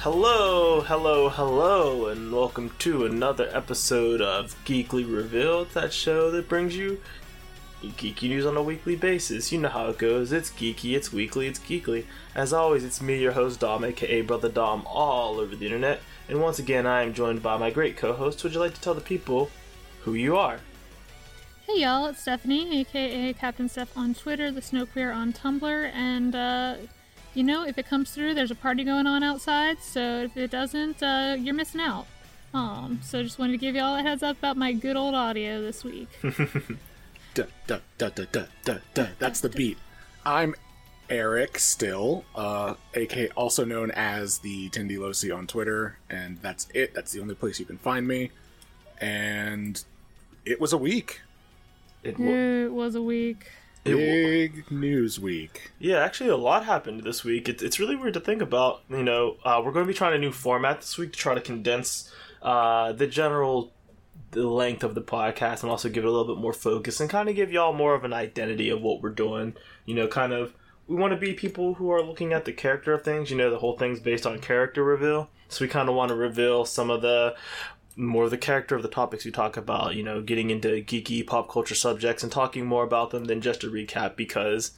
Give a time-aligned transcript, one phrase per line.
[0.00, 6.76] Hello, hello, hello, and welcome to another episode of Geekly Revealed, that show that brings
[6.76, 7.00] you
[7.82, 9.50] geeky news on a weekly basis.
[9.50, 10.32] You know how it goes.
[10.32, 12.04] It's geeky, it's weekly, it's geekly.
[12.34, 16.00] As always, it's me, your host Dom, aka Brother Dom, all over the internet.
[16.28, 18.44] And once again, I am joined by my great co-host.
[18.44, 19.50] Would you like to tell the people
[20.02, 20.60] who you are?
[21.66, 26.36] Hey y'all, it's Stephanie, aka Captain Steph on Twitter, the Snow Queer on Tumblr, and
[26.36, 26.76] uh,
[27.36, 30.50] you know, if it comes through, there's a party going on outside, so if it
[30.50, 32.06] doesn't, uh, you're missing out.
[32.54, 35.60] Um, so just wanted to give y'all a heads up about my good old audio
[35.60, 36.08] this week.
[37.34, 39.06] Duh, duh, duh, duh, duh, duh, duh.
[39.18, 39.76] That's the beat.
[40.24, 40.54] I'm
[41.10, 46.94] Eric Still, uh, aka also known as the Tindy Losi on Twitter, and that's it.
[46.94, 48.30] That's the only place you can find me.
[49.02, 49.84] And
[50.46, 51.20] it was a week.
[52.02, 53.50] It, wa- it was a week.
[53.88, 55.70] It Big news week.
[55.78, 57.48] Yeah, actually, a lot happened this week.
[57.48, 58.82] It's, it's really weird to think about.
[58.88, 61.34] You know, uh, we're going to be trying a new format this week to try
[61.34, 63.72] to condense uh, the general
[64.32, 67.08] the length of the podcast and also give it a little bit more focus and
[67.08, 69.54] kind of give y'all more of an identity of what we're doing.
[69.84, 70.54] You know, kind of
[70.86, 73.30] we want to be people who are looking at the character of things.
[73.30, 76.14] You know, the whole thing's based on character reveal, so we kind of want to
[76.14, 77.34] reveal some of the
[77.96, 79.96] more of the character of the topics you talk about.
[79.96, 83.64] You know, getting into geeky pop culture subjects and talking more about them than just
[83.64, 84.72] a recap because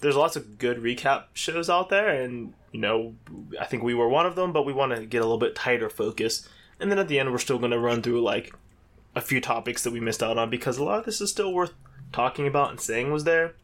[0.00, 3.14] there's lots of good recap shows out there and you know
[3.58, 5.54] i think we were one of them but we want to get a little bit
[5.54, 6.48] tighter focus.
[6.80, 8.52] And then at the end we're still going to run through like
[9.14, 11.54] a few topics that we missed out on because a lot of this is still
[11.54, 11.72] worth
[12.12, 13.54] talking about and saying was there.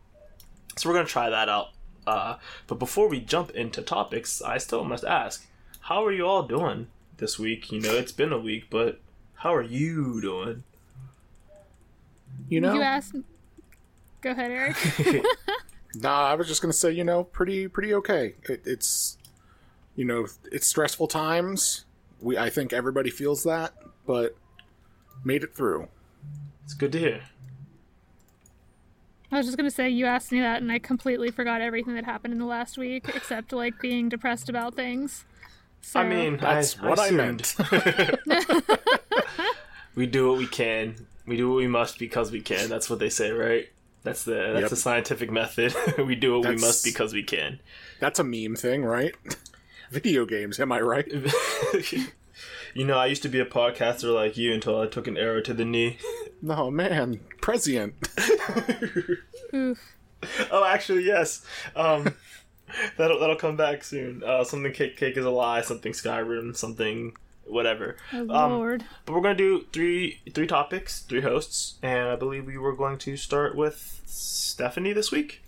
[0.77, 1.70] So we're going to try that out.
[2.06, 2.36] Uh,
[2.69, 5.47] but before we jump into topics i still must ask
[5.83, 6.86] how are you all doing
[7.21, 9.01] this week you know it's been a week but
[9.35, 10.65] how are you doing
[12.49, 12.75] You know?
[12.75, 13.15] You asked.
[14.21, 14.77] Go ahead, Eric.
[15.94, 18.34] Nah, I was just gonna say, you know, pretty pretty okay.
[18.49, 19.19] It, it's
[19.97, 21.84] you know, it's stressful times.
[22.21, 23.75] We I think everybody feels that,
[24.06, 24.37] but
[25.25, 25.89] made it through.
[26.65, 27.23] it's good to hear
[29.33, 32.05] I was just gonna say you asked me that, and I completely forgot everything that
[32.05, 35.25] happened in the last week, except like being depressed about things.
[35.83, 37.55] So, I mean, That's I, what I meant.
[39.95, 41.07] we do what we can.
[41.27, 42.69] We do what we must because we can.
[42.69, 43.69] That's what they say, right?
[44.03, 44.71] That's the that's Yep.
[44.71, 45.75] the scientific method.
[45.99, 47.61] we do what we must because we can.
[47.99, 49.15] That's a meme thing, right?
[49.91, 51.07] Video games, am I right?
[52.75, 55.41] you know, I used to be a podcaster like you until I took an arrow
[55.43, 55.99] to the knee.
[56.49, 57.95] Oh man, prescient.
[59.53, 61.45] oh, actually, yes.
[61.77, 62.15] Um,
[62.97, 64.22] that'll that'll come back soon.
[64.25, 65.60] Uh, something cake cake is a lie.
[65.62, 66.56] Something Skyrim.
[66.56, 67.97] Something whatever.
[68.12, 68.84] Oh Um, lord.
[69.06, 72.98] But we're gonna do three three topics, three hosts, and I believe we were going
[72.98, 75.42] to start with Stephanie this week.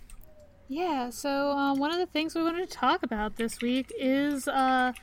[0.69, 4.47] Yeah, so uh, one of the things we wanted to talk about this week is
[4.47, 4.93] uh,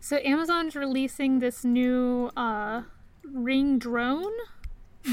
[0.00, 2.82] so Amazon's releasing this new uh,
[3.24, 4.32] Ring drone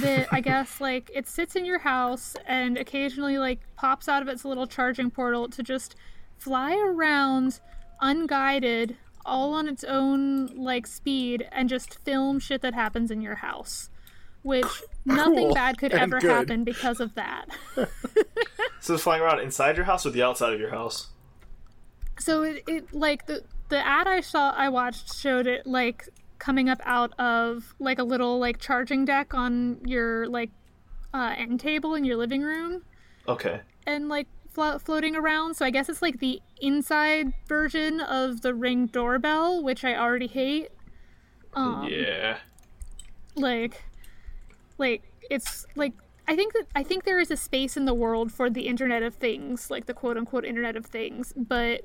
[0.02, 4.28] that I guess like it sits in your house and occasionally like pops out of
[4.28, 5.96] its little charging portal to just
[6.38, 7.60] fly around
[8.02, 13.36] unguided all on its own like speed and just film shit that happens in your
[13.36, 13.90] house
[14.44, 14.66] which
[15.06, 16.30] nothing bad could and ever good.
[16.30, 17.46] happen because of that
[18.80, 21.08] So it's flying around inside your house or the outside of your house?
[22.20, 26.08] so it, it like the the ad I saw I watched showed it like
[26.38, 30.52] coming up out of like a little like charging deck on your like
[31.14, 32.84] uh, end table in your living room
[33.28, 33.62] Okay.
[33.88, 35.54] and like flo- floating around.
[35.56, 40.28] So I guess it's like the inside version of the Ring doorbell, which I already
[40.28, 40.70] hate.
[41.54, 42.38] Um, yeah.
[43.36, 43.84] like
[44.78, 45.94] like it's like
[46.28, 49.04] I think that I think there is a space in the world for the Internet
[49.04, 51.82] of Things, like the quote unquote Internet of Things, but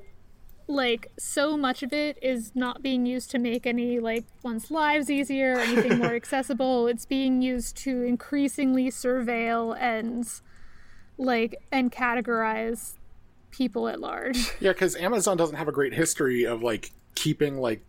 [0.67, 5.09] like so much of it is not being used to make any like one's lives
[5.09, 6.87] easier or anything more accessible.
[6.87, 10.27] It's being used to increasingly surveil and
[11.17, 12.93] like and categorize
[13.51, 14.51] people at large.
[14.59, 17.83] Yeah, because Amazon doesn't have a great history of like keeping like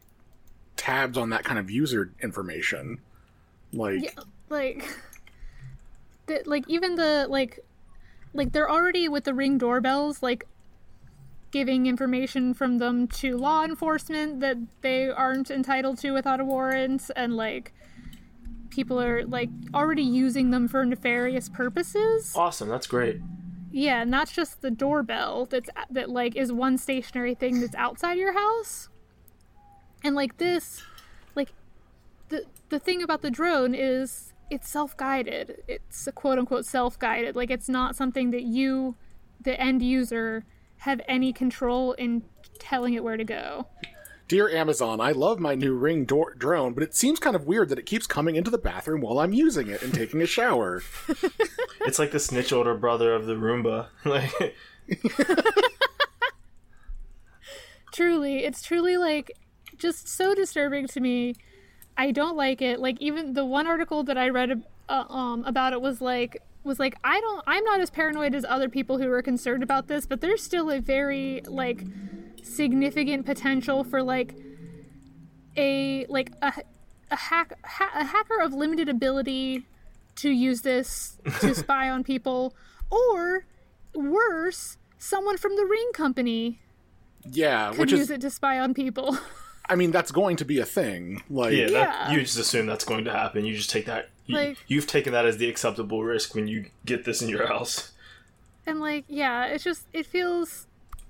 [0.76, 3.00] tabs on that kind of user information.
[3.72, 4.84] Like, Yeah, like
[6.26, 7.60] the, like even the like
[8.34, 10.46] like they're already with the ring doorbells like
[11.50, 17.10] giving information from them to law enforcement that they aren't entitled to without a warrant
[17.14, 17.74] and like
[18.72, 22.68] people are like already using them for nefarious purposes Awesome.
[22.68, 23.20] That's great.
[23.70, 28.32] yeah not just the doorbell that's that like is one stationary thing that's outside your
[28.32, 28.88] house
[30.04, 30.82] and like this
[31.34, 31.52] like
[32.30, 37.50] the the thing about the drone is it's self-guided it's a quote unquote self-guided like
[37.50, 38.94] it's not something that you
[39.40, 40.44] the end user
[40.78, 42.22] have any control in
[42.58, 43.66] telling it where to go
[44.32, 47.68] Dear Amazon, I love my new Ring door- drone, but it seems kind of weird
[47.68, 50.82] that it keeps coming into the bathroom while I'm using it and taking a shower.
[51.82, 53.88] It's like the snitch older brother of the Roomba.
[54.06, 54.54] Like,
[57.92, 59.32] truly it's truly like
[59.76, 61.34] just so disturbing to me
[61.98, 65.74] i don't like it like even the one article that i read uh, um, about
[65.74, 69.10] it was like was like i don't i'm not as paranoid as other people who
[69.10, 71.84] are concerned about this but there's still a very like
[72.42, 74.34] significant potential for like
[75.56, 76.52] a like a,
[77.10, 79.66] a hack ha- a hacker of limited ability
[80.16, 82.54] to use this to spy on people
[82.90, 83.44] or
[83.94, 86.60] worse someone from the ring company
[87.30, 89.16] Yeah, could which use is, it to spy on people.
[89.68, 91.22] I mean, that's going to be a thing.
[91.30, 92.12] Like, yeah, That, Yeah.
[92.12, 93.44] you just assume that's going to happen.
[93.44, 94.10] You just take that.
[94.26, 97.46] You, Like- you've taken that as the acceptable risk when you get this in your
[97.48, 97.92] house.
[98.66, 100.66] and like, yeah, it's just it feels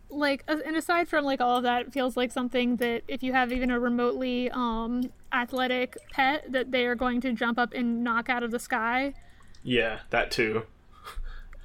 [0.09, 3.33] like and aside from like all of that, it feels like something that if you
[3.33, 8.03] have even a remotely um athletic pet that they are going to jump up and
[8.05, 9.15] knock out of the sky.
[9.63, 10.65] Yeah, that too.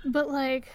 [0.05, 0.69] But like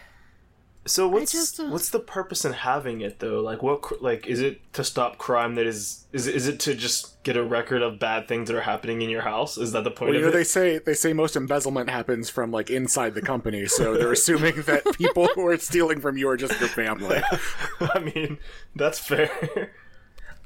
[0.85, 3.41] So what's just, uh, what's the purpose in having it though?
[3.41, 7.23] Like what like is it to stop crime that is is is it to just
[7.23, 9.57] get a record of bad things that are happening in your house?
[9.57, 10.33] Is that the point well, you know, it?
[10.33, 14.57] they say they say most embezzlement happens from like inside the company, so they're assuming
[14.63, 17.23] that people who are stealing from you are just your family.
[17.81, 18.39] I mean,
[18.75, 19.71] that's fair.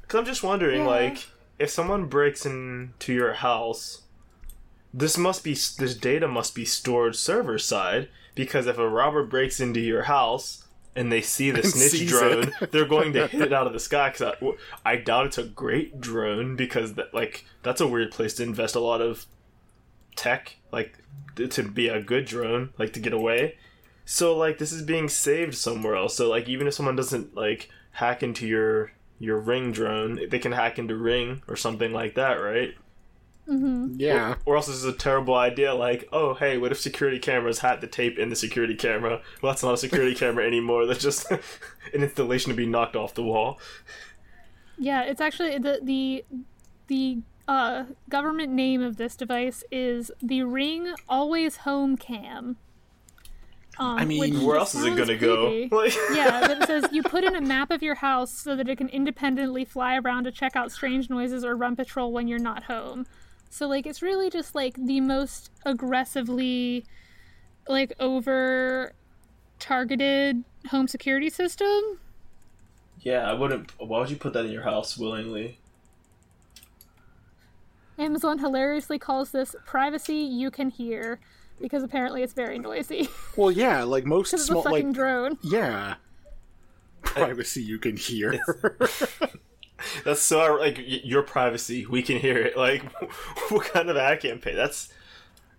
[0.07, 0.87] Cuz I'm just wondering Yeah.
[0.87, 4.03] like if someone breaks into your house
[4.93, 8.07] this must be this data must be stored server side
[8.37, 12.85] because if a robber breaks into your house and they see the snitch drone, they're
[12.85, 14.09] going to hit it out of the sky.
[14.09, 14.35] Because
[14.85, 18.43] I, I doubt it's a great drone because that like that's a weird place to
[18.43, 19.25] invest a lot of
[20.15, 20.97] tech, like
[21.35, 23.57] to be a good drone, like to get away.
[24.05, 26.15] So like this is being saved somewhere else.
[26.15, 30.51] So like even if someone doesn't like hack into your your ring drone, they can
[30.51, 32.75] hack into ring or something like that, right?
[33.47, 34.35] Yeah.
[34.45, 35.73] Or else this is a terrible idea.
[35.73, 39.21] Like, oh, hey, what if security cameras had the tape in the security camera?
[39.41, 40.85] Well, that's not a security camera anymore.
[40.85, 41.39] That's just an
[41.93, 43.59] installation to be knocked off the wall.
[44.77, 46.25] yeah, it's actually the the
[46.87, 52.57] the uh government name of this device is the Ring Always Home Cam.
[53.79, 55.67] Um, I mean, Where else is it gonna go?
[55.71, 58.67] Like, yeah, but it says you put in a map of your house so that
[58.67, 62.39] it can independently fly around to check out strange noises or run patrol when you're
[62.39, 63.05] not home.
[63.49, 66.85] So like it's really just like the most aggressively
[67.67, 68.93] like over
[69.59, 71.99] targeted home security system.
[73.01, 73.71] yeah, I wouldn't.
[73.79, 75.59] Why would you put that in your house willingly?
[77.99, 81.19] Amazon hilariously calls this privacy you can hear
[81.59, 83.09] because apparently it's very noisy.
[83.35, 85.37] Well, yeah, like most it's small, fucking like drone.
[85.43, 85.95] yeah,
[87.03, 88.39] privacy you can hear.
[90.05, 91.85] That's so like your privacy.
[91.85, 92.57] We can hear it.
[92.57, 92.83] Like,
[93.49, 94.55] what kind of ad campaign?
[94.55, 94.89] That's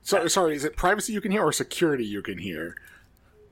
[0.03, 2.77] sorry, sorry, is it privacy you can hear or security you can hear?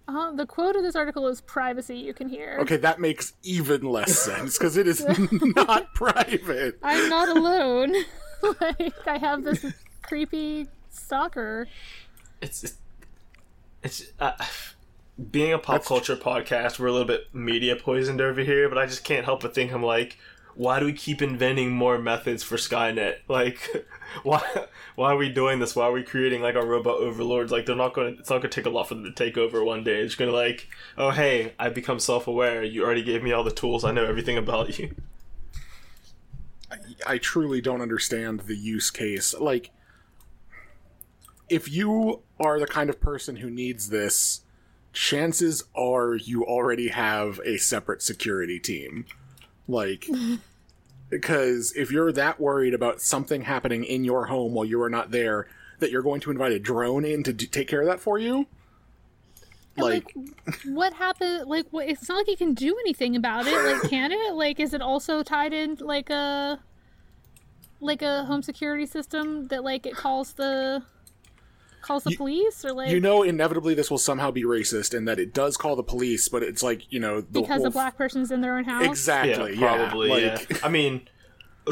[0.08, 2.58] Uh, the quote of this article is privacy you can hear.
[2.60, 5.04] Okay, that makes even less sense because it is
[5.56, 6.78] not private.
[6.82, 7.94] I'm not alone.
[8.60, 9.64] like I have this
[10.02, 11.66] creepy stalker.
[12.40, 12.76] it's it's,
[13.82, 14.32] it's uh,
[15.30, 16.78] being a pop culture podcast.
[16.78, 19.72] We're a little bit media poisoned over here, but I just can't help but think
[19.72, 20.18] I'm like,
[20.56, 23.18] why do we keep inventing more methods for Skynet?
[23.28, 23.86] Like,
[24.22, 24.40] why
[24.94, 25.76] why are we doing this?
[25.76, 27.52] Why are we creating like our robot overlords?
[27.52, 28.14] Like, they're not going.
[28.14, 30.00] to It's not going to take a lot for them to take over one day.
[30.00, 32.62] It's going to like, oh hey, I become self aware.
[32.62, 33.84] You already gave me all the tools.
[33.84, 34.94] I know everything about you.
[37.06, 39.34] I truly don't understand the use case.
[39.34, 39.70] Like,
[41.48, 44.40] if you are the kind of person who needs this,
[44.92, 49.04] chances are you already have a separate security team.
[49.68, 50.06] Like,
[51.10, 55.10] because if you're that worried about something happening in your home while you are not
[55.10, 58.00] there, that you're going to invite a drone in to d- take care of that
[58.00, 58.46] for you,
[59.76, 60.14] And, like,
[60.64, 61.48] what happened?
[61.48, 63.62] Like, what, it's not like you can do anything about it.
[63.62, 64.34] Like, can it?
[64.34, 66.60] Like, is it also tied in like a
[67.80, 70.82] like a home security system that like it calls the
[71.86, 75.06] calls the You- police or like you know, inevitably this will somehow be racist, and
[75.08, 77.70] that it does call the police, but it's like you know the because whole a
[77.70, 78.84] black person's in their own house?
[78.84, 80.22] exactly, yeah, probably.
[80.22, 80.38] yeah.
[80.50, 81.08] Yeah, I mean,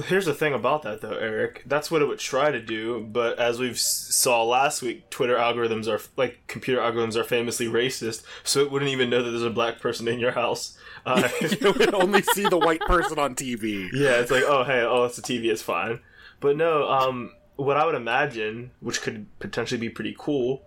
[0.06, 1.62] here's the thing about that though, Eric.
[1.66, 5.86] That's what it would try to do, but as we saw last week, Twitter algorithms
[5.86, 9.50] are like computer algorithms are famously racist, so it wouldn't even know that there's a
[9.50, 10.78] black person in your house.
[11.06, 11.28] Uh,
[11.60, 13.90] you would only see the white person on TV.
[13.92, 16.00] yeah, it's like, oh hey, oh it's a TV, it's fine.
[16.40, 20.62] But no, um, what I would imagine, which could potentially be pretty cool,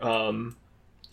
[0.00, 0.56] um,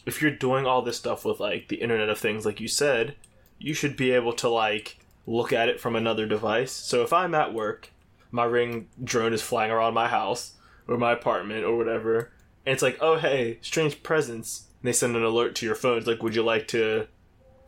[0.06, 3.16] if you're doing all this stuff with like the Internet of Things, like you said,
[3.60, 6.72] you should be able to like look at it from another device.
[6.72, 7.92] So if I'm at work,
[8.32, 10.54] my ring drone is flying around my house
[10.88, 12.32] or my apartment or whatever,
[12.66, 14.68] and it's like, oh hey, strange presence.
[14.82, 15.98] And they send an alert to your phone.
[15.98, 17.08] It's like, would you like to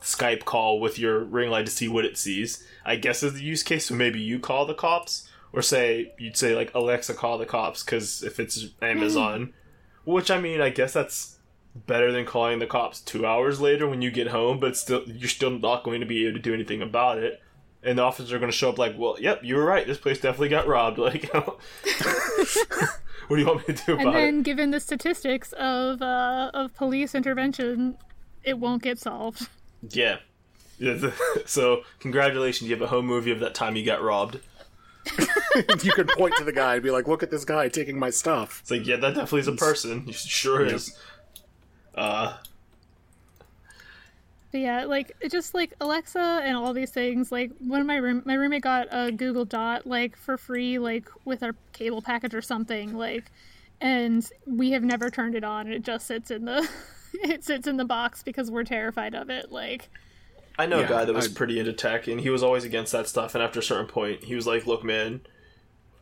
[0.01, 2.65] Skype call with your ring light to see what it sees?
[2.85, 3.87] I guess is the use case.
[3.87, 7.83] So maybe you call the cops, or say you'd say like Alexa, call the cops
[7.83, 9.53] because if it's Amazon,
[10.05, 11.37] which I mean, I guess that's
[11.75, 15.29] better than calling the cops two hours later when you get home, but still you're
[15.29, 17.41] still not going to be able to do anything about it.
[17.81, 19.87] And the officers are going to show up like, well, yep, you were right.
[19.87, 20.97] This place definitely got robbed.
[20.99, 24.43] Like, what do you want me to do about And then, it?
[24.43, 27.97] given the statistics of uh, of police intervention,
[28.43, 29.47] it won't get solved.
[29.89, 30.17] Yeah,
[31.45, 34.39] so, congratulations, you have a home movie of that time you got robbed.
[35.83, 38.09] you could point to the guy and be like, "Look at this guy taking my
[38.09, 40.05] stuff." It's like, yeah, that definitely is a person.
[40.07, 40.75] It sure Yep.
[40.75, 40.97] is.
[41.95, 42.37] Uh,
[44.51, 47.31] But yeah, like it just like Alexa and all these things.
[47.31, 51.07] Like one of my room, my roommate got a Google Dot like for free, like
[51.25, 52.95] with our cable package or something.
[52.97, 53.31] Like,
[53.79, 55.67] and we have never turned it on.
[55.71, 56.67] It just sits in the,
[57.13, 59.51] it sits in the box because we're terrified of it.
[59.51, 59.89] Like,
[60.59, 62.63] I know Yeah, a guy that was I- pretty into tech, and he was always
[62.65, 63.33] against that stuff.
[63.33, 65.21] And after a certain point, he was like, "Look, man,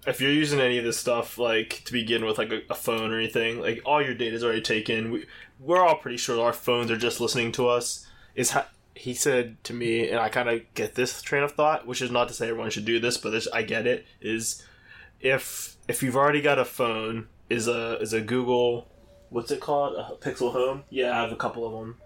[0.08, 3.12] if you're using any of this stuff, like to begin with, like a, a phone
[3.12, 5.12] or anything, like all your data is already taken.
[5.12, 5.26] We,
[5.60, 9.64] we're all pretty sure our phones are just listening to us." Is ha- he said
[9.66, 12.34] to me, and I kind of get this train of thought, which is not to
[12.34, 14.06] say everyone should do this, but this, I get it.
[14.22, 14.64] Is
[15.22, 18.88] if if you've already got a phone, is a is a Google,
[19.30, 20.84] what's it called, a Pixel Home?
[20.90, 21.98] Yeah, I have a couple of them.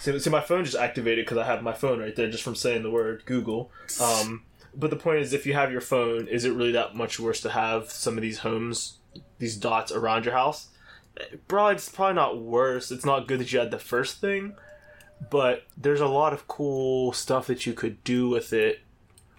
[0.00, 2.54] See, see, my phone just activated because I have my phone right there just from
[2.54, 3.70] saying the word Google.
[4.00, 7.20] Um, but the point is, if you have your phone, is it really that much
[7.20, 8.98] worse to have some of these homes,
[9.38, 10.68] these dots around your house?
[11.48, 12.90] Bro, it's probably not worse.
[12.90, 14.54] It's not good that you had the first thing,
[15.28, 18.80] but there's a lot of cool stuff that you could do with it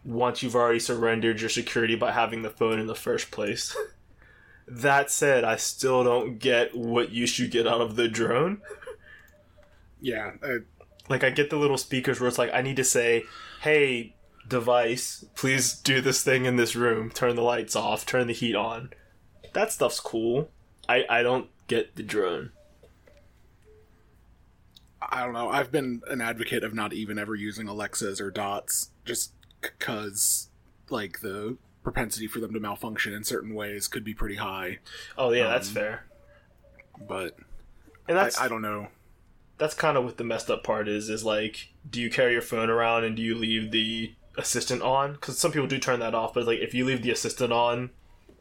[0.05, 3.75] once you've already surrendered your security by having the phone in the first place.
[4.67, 8.61] that said, I still don't get what use you get out of the drone.
[10.01, 10.59] Yeah, uh,
[11.09, 13.23] Like I get the little speakers where it's like I need to say,
[13.61, 14.15] "Hey,
[14.47, 17.09] device, please do this thing in this room.
[17.11, 18.91] Turn the lights off, turn the heat on."
[19.53, 20.49] That stuff's cool.
[20.89, 22.51] I I don't get the drone.
[25.01, 25.49] I don't know.
[25.49, 30.49] I've been an advocate of not even ever using Alexas or Dots, just because
[30.89, 34.79] like the propensity for them to malfunction in certain ways could be pretty high.
[35.17, 36.05] Oh yeah, that's Um, fair.
[37.07, 37.35] But
[38.07, 38.87] And I, that's I don't know.
[39.61, 41.09] That's kind of what the messed up part is.
[41.09, 45.13] Is like, do you carry your phone around and do you leave the assistant on?
[45.13, 47.91] Because some people do turn that off, but like if you leave the assistant on.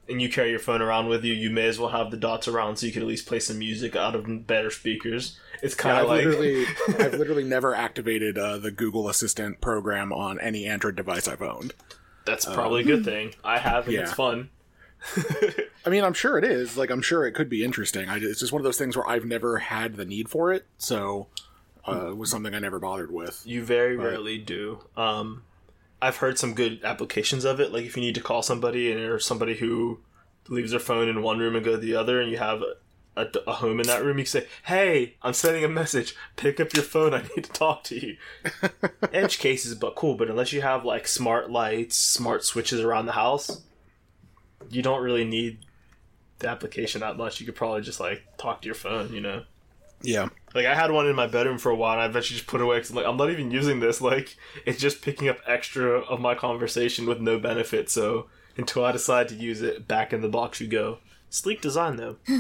[0.09, 2.49] And you carry your phone around with you, you may as well have the dots
[2.49, 5.39] around so you can at least play some music out of better speakers.
[5.63, 6.67] It's kind Yeah, of like literally,
[6.99, 11.75] I've literally never activated uh, the Google Assistant program on any Android device I've owned.
[12.25, 13.35] That's probably a good thing.
[13.45, 14.51] I have, and it's fun.
[15.87, 16.77] I mean, I'm sure it is.
[16.77, 18.09] Like, I'm sure it could be interesting.
[18.09, 20.67] I, it's just one of those things where I've never had the need for it,
[20.79, 21.29] so
[21.89, 23.43] uh, it was something I never bothered with.
[23.45, 24.81] You very rarely do.
[24.97, 25.45] Um,
[26.03, 27.73] I've heard some good applications of it.
[27.73, 30.01] Like if you need to call somebody and there's somebody who
[30.49, 33.23] leaves their phone in one room and go to the other, and you have a,
[33.23, 36.15] a, a home in that room, you can say, "Hey, I'm sending a message.
[36.37, 37.15] Pick up your phone.
[37.15, 38.17] I need to talk to you."
[39.13, 40.15] Edge cases, but cool.
[40.15, 43.63] But unless you have like smart lights, smart switches around the house,
[44.71, 45.59] you don't really need
[46.39, 47.41] the application that much.
[47.41, 49.13] You could probably just like talk to your phone.
[49.13, 49.43] You know.
[50.03, 50.29] Yeah.
[50.55, 52.61] Like I had one in my bedroom for a while, and I eventually just put
[52.61, 54.01] it away because I'm like, I'm not even using this.
[54.11, 57.91] Like, it's just picking up extra of my conversation with no benefit.
[57.91, 60.99] So until I decide to use it, back in the box you go.
[61.29, 62.17] Sleek design though.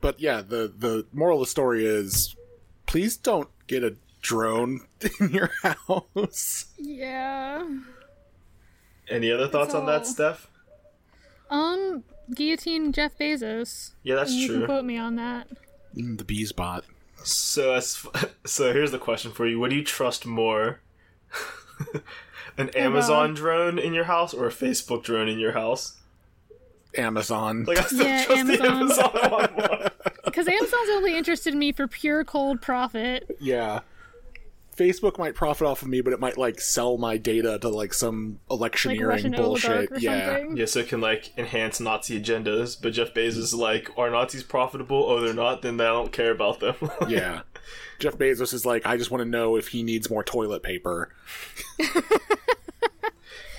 [0.00, 2.36] But yeah, the the moral of the story is,
[2.84, 4.80] please don't get a drone
[5.20, 6.66] in your house.
[6.76, 7.66] yeah.
[9.08, 10.46] Any other thoughts on that, Steph?
[11.54, 13.92] Um, guillotine Jeff Bezos.
[14.02, 14.66] Yeah, that's you can true.
[14.66, 15.46] quote me on that.
[15.96, 16.84] Mm, the bees bot.
[17.22, 18.04] So as
[18.44, 20.80] so here's the question for you: What do you trust more?
[22.58, 25.98] An Amazon drone in your house or a Facebook drone in your house?
[26.96, 27.64] Amazon.
[27.64, 29.10] Like I still Yeah, trust the Amazon.
[29.16, 29.88] Amazon one.
[30.24, 33.36] Because Amazon's only interested in me for pure cold profit.
[33.40, 33.80] yeah.
[34.76, 37.94] Facebook might profit off of me, but it might like sell my data to like
[37.94, 39.90] some electioneering Russian bullshit.
[39.98, 40.34] Yeah.
[40.36, 40.56] something.
[40.56, 44.42] Yeah, so it can like enhance Nazi agendas, but Jeff Bezos is like, are Nazis
[44.42, 45.04] profitable?
[45.04, 45.62] Oh, they're not.
[45.62, 46.74] Then I don't care about them.
[47.08, 47.42] Yeah.
[47.98, 51.14] Jeff Bezos is like, I just want to know if he needs more toilet paper.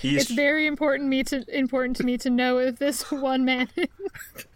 [0.00, 3.68] he's It's very important me to important to me to know if this one man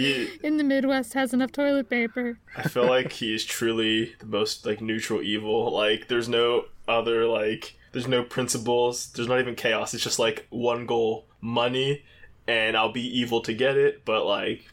[0.00, 2.38] he in the Midwest has enough toilet paper.
[2.56, 5.72] I feel like he is truly the most like neutral evil.
[5.72, 9.12] Like there's no other like there's no principles.
[9.12, 9.94] There's not even chaos.
[9.94, 12.04] It's just like one goal, money,
[12.46, 14.04] and I'll be evil to get it.
[14.04, 14.66] But like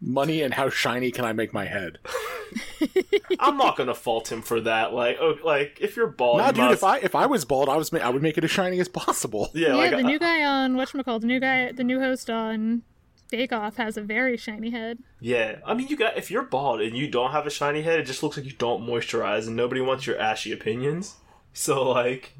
[0.00, 1.98] Money and how shiny can I make my head?
[3.40, 4.92] I'm not gonna fault him for that.
[4.94, 6.64] Like oh, like if you're bald, Nah, you dude.
[6.66, 8.50] must- If I if I was bald, I was ma- I would make it as
[8.50, 9.50] shiny as possible.
[9.54, 11.98] yeah, Yeah, like the I- new guy on what's whatchamacallit, the new guy, the new
[12.00, 12.82] host on
[13.30, 14.98] Bake Off has a very shiny head.
[15.20, 18.00] Yeah, I mean, you got if you're bald and you don't have a shiny head,
[18.00, 21.16] it just looks like you don't moisturize, and nobody wants your ashy opinions.
[21.54, 22.34] So like,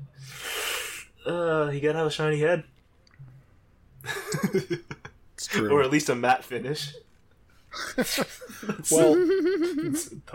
[1.26, 2.62] uh, you gotta have a shiny head,
[5.34, 5.70] It's true.
[5.72, 6.92] or at least a matte finish.
[8.90, 9.14] well,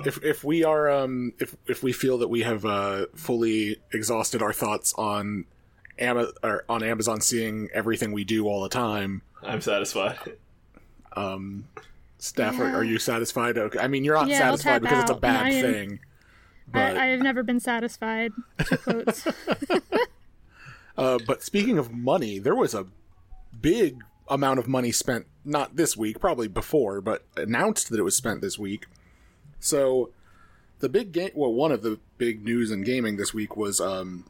[0.05, 4.41] if if we are um if if we feel that we have uh fully exhausted
[4.41, 5.45] our thoughts on
[5.99, 10.17] Ama- or on Amazon seeing everything we do all the time, I'm satisfied.
[11.15, 11.67] Um,
[12.17, 12.75] staff, are, Yeah.
[12.75, 13.57] are you satisfied?
[13.57, 13.79] Okay.
[13.79, 15.99] I mean, you're not Yeah, satisfied because it's a bad I am- thing.
[16.71, 18.31] But I, I have never been satisfied.
[18.83, 19.27] Quotes.
[20.95, 22.85] Uh, but speaking of money, there was a
[23.59, 28.15] big amount of money spent, not this week, probably before, but announced that it was
[28.15, 28.85] spent this week.
[29.59, 30.11] So,
[30.79, 34.25] the big game, well, one of the big news in gaming this week was, um,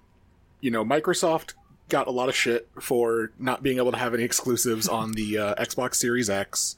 [0.62, 1.54] you know, Microsoft
[1.94, 5.38] got a lot of shit for not being able to have any exclusives on the
[5.38, 6.76] uh, Xbox Series X.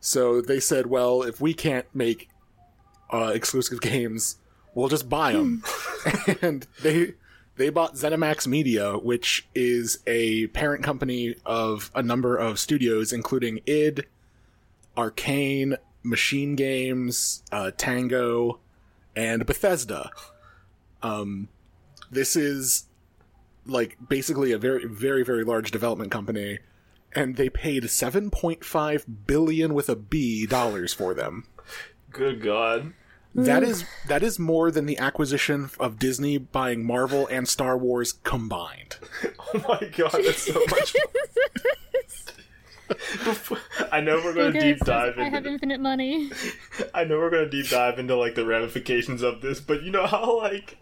[0.00, 2.28] So they said, well, if we can't make
[3.10, 4.36] uh, exclusive games,
[4.74, 5.62] we'll just buy them.
[6.42, 7.14] and they
[7.56, 13.60] they bought ZeniMax Media, which is a parent company of a number of studios, including
[13.64, 14.04] id,
[14.94, 18.60] Arcane, Machine Games, uh, Tango,
[19.16, 20.10] and Bethesda.
[21.02, 21.48] Um,
[22.10, 22.87] this is
[23.68, 26.58] like basically a very, very, very large development company,
[27.14, 31.44] and they paid 7.5 billion with a B dollars for them.
[32.10, 32.92] Good God.
[33.34, 33.66] That mm.
[33.66, 38.96] is that is more than the acquisition of Disney buying Marvel and Star Wars combined.
[39.54, 40.94] Oh my God, that's so much.
[43.24, 43.58] Before-
[43.92, 46.30] I know we're going to Okay, deep says, dive I have infinite money.
[46.92, 49.90] I know we're going to deep dive into like the ramifications of this, but you
[49.90, 50.76] know how like,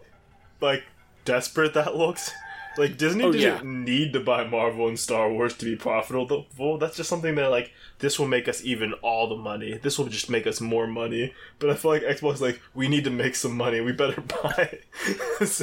[0.59, 0.83] like
[1.23, 2.31] desperate that looks.
[2.77, 3.61] Like Disney Oh, doesn't yeah.
[3.63, 6.77] need to buy Marvel and Star Wars to be profitable.
[6.77, 9.79] That's just something that like this will make us even all the money.
[9.81, 11.33] This will just make us more money.
[11.59, 13.81] But I feel like Xbox is like we need to make some money.
[13.81, 14.79] We better buy.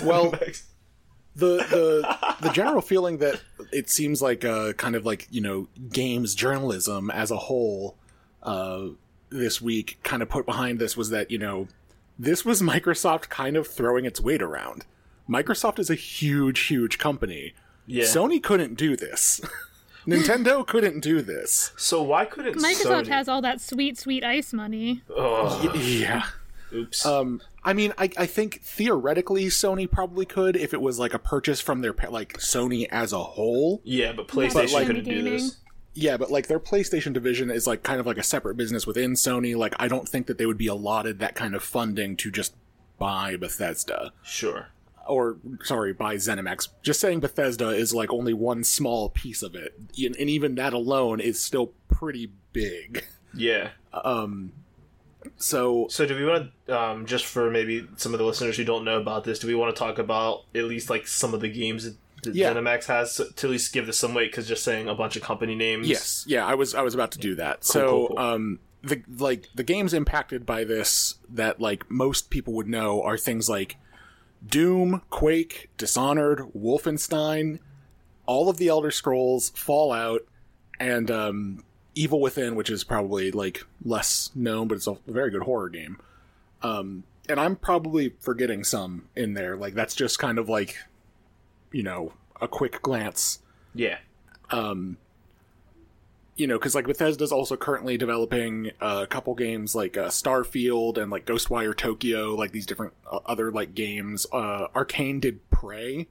[0.02, 0.30] Well,
[1.36, 3.40] the the the general feeling that
[3.72, 7.96] it seems like uh kind of like you know games journalism as a whole
[8.44, 8.86] uh
[9.30, 11.66] this week kind of put behind this was that you know
[12.18, 14.84] this was Microsoft kind of throwing its weight around.
[15.28, 17.54] Microsoft is a huge huge company.
[17.86, 18.04] yeah.
[18.04, 19.40] Sony couldn't do this.
[20.06, 21.72] Nintendo couldn't do this.
[21.76, 23.08] so why couldn't Microsoft Sony?
[23.08, 25.02] has all that sweet, sweet ice money.
[25.16, 26.26] Ugh, Yeah.
[26.74, 27.06] oops.
[27.06, 31.18] Um, I mean, I, I think theoretically Sony probably could if it was like a
[31.18, 33.80] purchase from their like Sony as a whole.
[33.84, 35.56] yeah, but PlayStation like- couldn't do this.
[35.96, 39.12] Yeah, but like their PlayStation division is like kind of like a separate business within
[39.12, 39.56] Sony.
[39.56, 42.54] Like I don't think that they would be allotted that kind of funding to just
[42.98, 44.68] buy Bethesda Sure.
[45.06, 46.68] Or sorry, by ZeniMax.
[46.82, 50.72] Just saying Bethesda is like only one small piece of it, and and even that
[50.72, 53.04] alone is still pretty big.
[53.34, 53.70] Yeah.
[53.92, 54.52] Um,
[55.36, 58.64] so So do we want to um, just for maybe some of the listeners who
[58.64, 61.40] don't know about this, do we want to talk about at least like some of
[61.40, 62.52] the games that, that Yeah.
[62.52, 64.30] ZeniMax has to, to at least give this some weight?
[64.30, 65.88] Because just saying a bunch of company names.
[65.88, 67.64] Yes, yeah, I was I was about to do that.
[67.64, 68.18] so, cool, cool.
[68.18, 73.16] um, the like the games impacted by this that like most people would know are
[73.16, 73.76] things like
[74.46, 77.58] Doom, Quake, Dishonored, Wolfenstein,
[78.26, 80.22] all of the Elder Scrolls, Fallout,
[80.80, 85.42] and um, Evil Within, which is probably like less known, but it's a very good
[85.42, 85.98] horror game.
[86.62, 89.56] Um, and I'm probably forgetting some in there.
[89.56, 90.76] Like that's just kind of like,
[91.72, 93.38] you know, a quick glance
[93.74, 93.98] Yeah.
[94.50, 94.98] um
[96.36, 100.98] you know because like bethesda's also currently developing uh, a couple games like uh, starfield
[100.98, 106.06] and like ghostwire tokyo like these different uh, other like games uh arcane did prey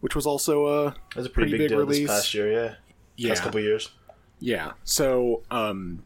[0.00, 2.08] which was also a That was a pretty, Pretty big, big release.
[2.08, 2.52] past year.
[2.52, 2.74] Yeah.
[3.16, 3.90] yeah Past couple years.
[4.38, 6.04] yeah so um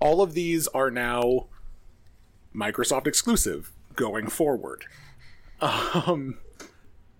[0.00, 1.46] all of these are now
[2.54, 4.84] microsoft exclusive going forward
[5.60, 6.38] um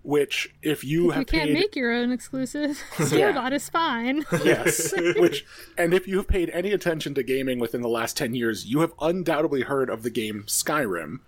[0.02, 3.04] which if you If have you can't paid make your own exclusive, Yeah.
[3.06, 4.24] store-bought is fine.
[4.44, 4.92] Yes.
[4.96, 5.44] Which,
[5.76, 8.92] and if you've paid any attention to gaming within the last 10 years, you have
[9.00, 11.20] undoubtedly heard of the game Skyrim,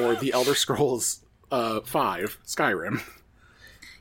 [0.00, 3.02] or the Elder Scrolls uh, 5 Skyrim.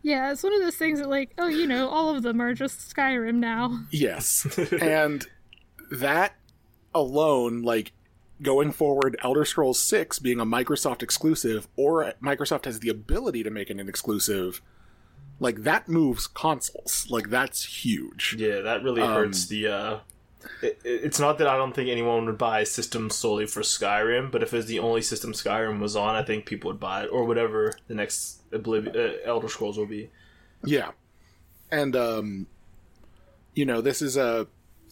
[0.02, 2.54] yeah, it's one of those things that, like, oh, you know, all of them are
[2.54, 3.80] just Skyrim now.
[3.92, 4.58] Yes.
[4.82, 5.26] and
[5.92, 6.36] that
[6.96, 7.92] alone, like
[8.42, 13.50] going forward, Elder Scrolls 6 being a Microsoft exclusive, or Microsoft has the ability to
[13.50, 14.62] make it an exclusive,
[15.40, 17.08] like that moves consoles.
[17.10, 18.36] Like that's huge.
[18.38, 19.68] Yeah, that really Um, hurts the.
[19.68, 20.00] uh
[20.62, 24.30] it- it's not that I don't think anyone would buy a system solely for Skyrim,
[24.32, 27.08] but if it's the only system Skyrim was on, I think people would buy it,
[27.08, 30.12] or whatever the next Obliv- uh, Elder Scrolls will be.
[30.64, 30.92] Yeah.
[31.72, 32.48] And um
[33.56, 34.48] you know, this is a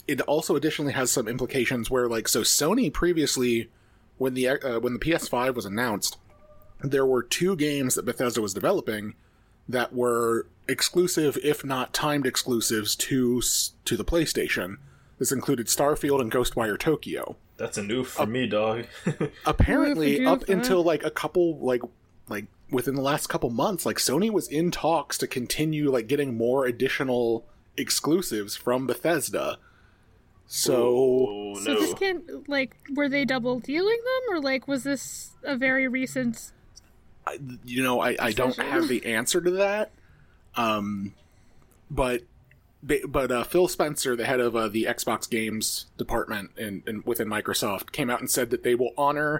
[0.07, 3.69] it also additionally has some implications where like so Sony previously
[4.17, 6.17] when the uh, when the PS5 was announced,
[6.81, 9.15] there were two games that Bethesda was developing
[9.67, 13.41] that were exclusive if not timed exclusives to
[13.85, 14.77] to the PlayStation.
[15.19, 17.35] This included Starfield and Ghostwire Tokyo.
[17.57, 18.87] That's a new for me, dog.
[19.45, 20.53] apparently Good you, up huh?
[20.53, 21.81] until like a couple like
[22.27, 26.35] like within the last couple months like sony was in talks to continue like getting
[26.35, 27.45] more additional
[27.77, 29.59] exclusives from bethesda
[30.55, 31.79] so oh So no!
[31.79, 36.51] this can't like were they double dealing them or like was this a very recent
[37.25, 39.91] I, you know i, I don't have the answer to that
[40.55, 41.15] um
[41.89, 42.21] but
[42.83, 47.29] but uh, Phil Spencer, the head of uh, the Xbox Games department in, in within
[47.29, 49.39] Microsoft, came out and said that they will honor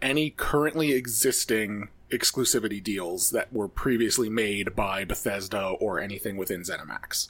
[0.00, 7.28] any currently existing exclusivity deals that were previously made by Bethesda or anything within ZeniMax.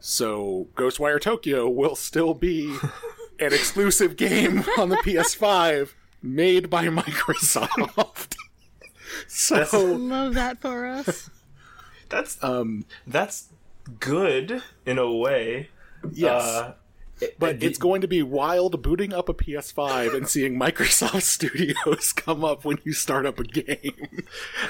[0.00, 2.76] So Ghostwire Tokyo will still be
[3.38, 8.34] an exclusive game on the PS5 made by Microsoft.
[9.26, 11.30] so love that for us.
[12.08, 13.50] That's um that's
[14.00, 15.68] good in a way.
[16.12, 16.42] yes.
[16.42, 16.74] Uh,
[17.38, 22.44] But it's going to be wild booting up a PS5 and seeing Microsoft Studios come
[22.44, 24.24] up when you start up a game.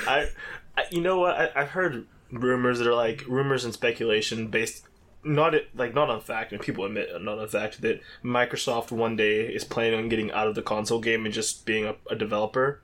[0.06, 0.28] I,
[0.76, 1.34] I you know what?
[1.34, 4.84] I, I've heard rumors that are like rumors and speculation based
[5.22, 9.16] not it like not on fact, and people admit not on fact that Microsoft one
[9.16, 12.14] day is planning on getting out of the console game and just being a, a
[12.16, 12.82] developer.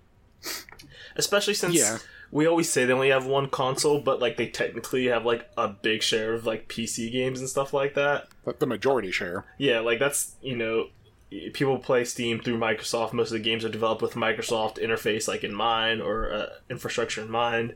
[1.17, 1.99] Especially since Yeah.
[2.31, 5.69] we always say they only have one console, but like they technically have like a
[5.69, 8.29] big share of like PC games and stuff like that.
[8.45, 9.45] But the majority share.
[9.59, 10.89] Yeah, like that's you know,
[11.55, 13.13] people play Steam through Microsoft.
[13.13, 17.23] Most of the games are developed with Microsoft interface like in mind or uh, infrastructure
[17.23, 17.75] in mind.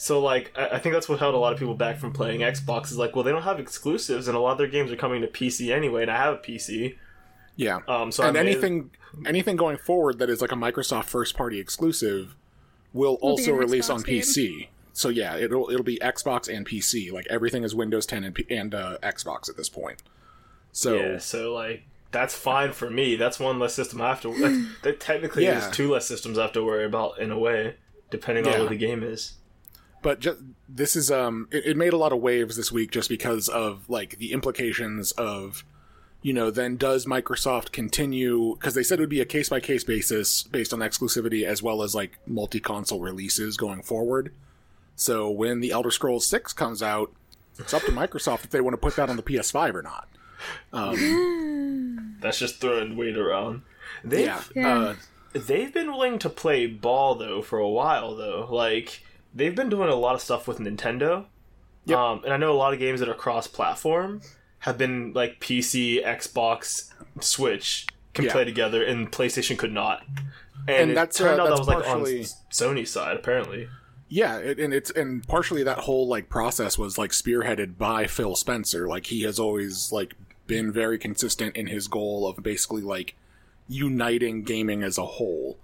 [0.00, 2.40] So like, I, I think that's what held a lot of people back from playing
[2.40, 2.84] Xbox.
[2.86, 5.20] Is like, well, they don't have exclusives, and a lot of their games are coming
[5.22, 6.96] to PC anyway, and I have a PC.
[7.56, 7.80] Yeah.
[7.88, 8.90] Um, so and I may- anything
[9.26, 12.36] anything going forward that is like a Microsoft first party exclusive
[12.92, 14.22] will, Will also release Xbox on game.
[14.22, 14.68] PC.
[14.92, 17.10] So yeah, it'll it'll be Xbox and PC.
[17.12, 20.02] Like everything is Windows 10 and, P- and uh, Xbox at this point.
[20.72, 21.82] So Yeah, so like
[22.12, 23.16] that's fine for me.
[23.16, 24.28] That's one less system I have to.
[24.30, 25.58] Like, that technically Yeah.
[25.68, 27.74] is two less systems I have to worry about in a way,
[28.10, 28.60] depending on Yeah.
[28.60, 29.34] what the game is.
[30.02, 33.08] But just this is um it, it made a lot of waves this week just
[33.08, 35.64] because of like the implications of
[36.22, 39.60] you know then does microsoft continue because they said it would be a case by
[39.60, 44.32] case basis based on exclusivity as well as like multi console releases going forward
[44.96, 47.12] so when the elder scrolls 6 comes out
[47.58, 50.08] it's up to microsoft if they want to put that on the ps5 or not
[52.20, 53.62] That's just throwing weight around.
[54.04, 54.68] They've, Yeah.
[54.68, 54.94] Uh,
[55.32, 58.48] They've been willing to play ball though for a while though.
[58.50, 59.02] Like
[59.34, 61.26] they've been doing a lot of stuff with Nintendo.
[61.86, 61.98] Yep.
[61.98, 64.20] Um, and I know a lot of games that are cross-platform
[64.60, 68.32] have been like PC, Xbox, Switch can Yeah.
[68.32, 70.04] play together, and PlayStation could not.
[70.66, 72.02] And, And it that's, turned uh, out that that's was like on
[72.50, 73.68] Sony's side apparently.
[74.10, 78.34] Yeah, it, and it's and partially that whole like process was like spearheaded by Phil
[78.34, 78.88] Spencer.
[78.88, 80.14] Like he has always like
[80.46, 83.14] been very consistent in his goal of basically like
[83.68, 85.58] uniting gaming as a whole,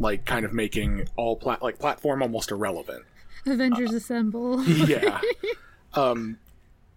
[0.00, 3.04] like kind of making all plat like platform almost irrelevant.
[3.46, 4.64] Avengers Assemble.
[4.66, 5.20] yeah,
[5.94, 6.38] um,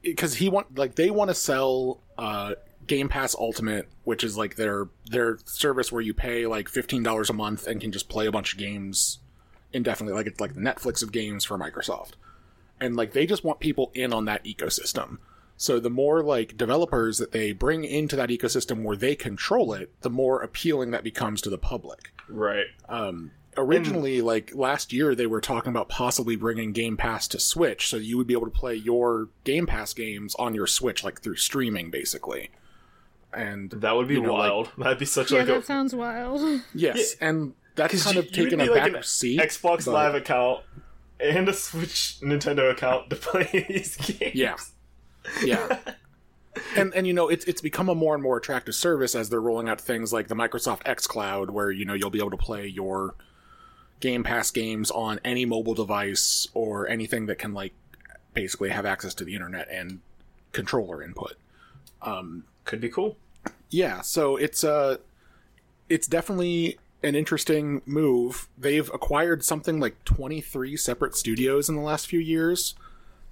[0.01, 2.55] because he want like they want to sell uh
[2.87, 7.29] Game Pass Ultimate, which is like their their service where you pay like fifteen dollars
[7.29, 9.19] a month and can just play a bunch of games
[9.73, 10.15] indefinitely.
[10.15, 12.13] Like it's like the Netflix of games for Microsoft,
[12.79, 15.17] and like they just want people in on that ecosystem.
[15.57, 19.91] So the more like developers that they bring into that ecosystem where they control it,
[20.01, 22.11] the more appealing that becomes to the public.
[22.27, 22.65] Right.
[22.89, 27.87] Um, Originally, like last year, they were talking about possibly bringing Game Pass to Switch,
[27.87, 31.21] so you would be able to play your Game Pass games on your Switch, like
[31.21, 32.49] through streaming, basically.
[33.31, 34.71] And That would be You know, like- wild.
[34.79, 36.61] That'd be such yeah, like a that sounds wild.
[36.73, 39.39] yes, and that's kind you- of taken a like back seat.
[39.39, 40.61] Xbox but- Live account
[41.19, 44.33] and a Switch Nintendo account to play these games.
[44.35, 44.55] Yeah.
[45.43, 45.79] Yeah.
[46.75, 49.41] and and you know it's it's become a more and more attractive service as they're
[49.41, 52.67] rolling out things like the Microsoft xCloud where you know you'll be able to play
[52.67, 53.15] your
[53.99, 57.73] Game Pass games on any mobile device or anything that can like
[58.33, 59.99] basically have access to the internet and
[60.51, 61.35] controller input.
[62.01, 63.17] Um, Could be cool.
[63.69, 64.97] Yeah, so it's uh
[65.89, 68.47] it's definitely an interesting move.
[68.57, 72.75] They've acquired something like 23 separate studios in the last few years.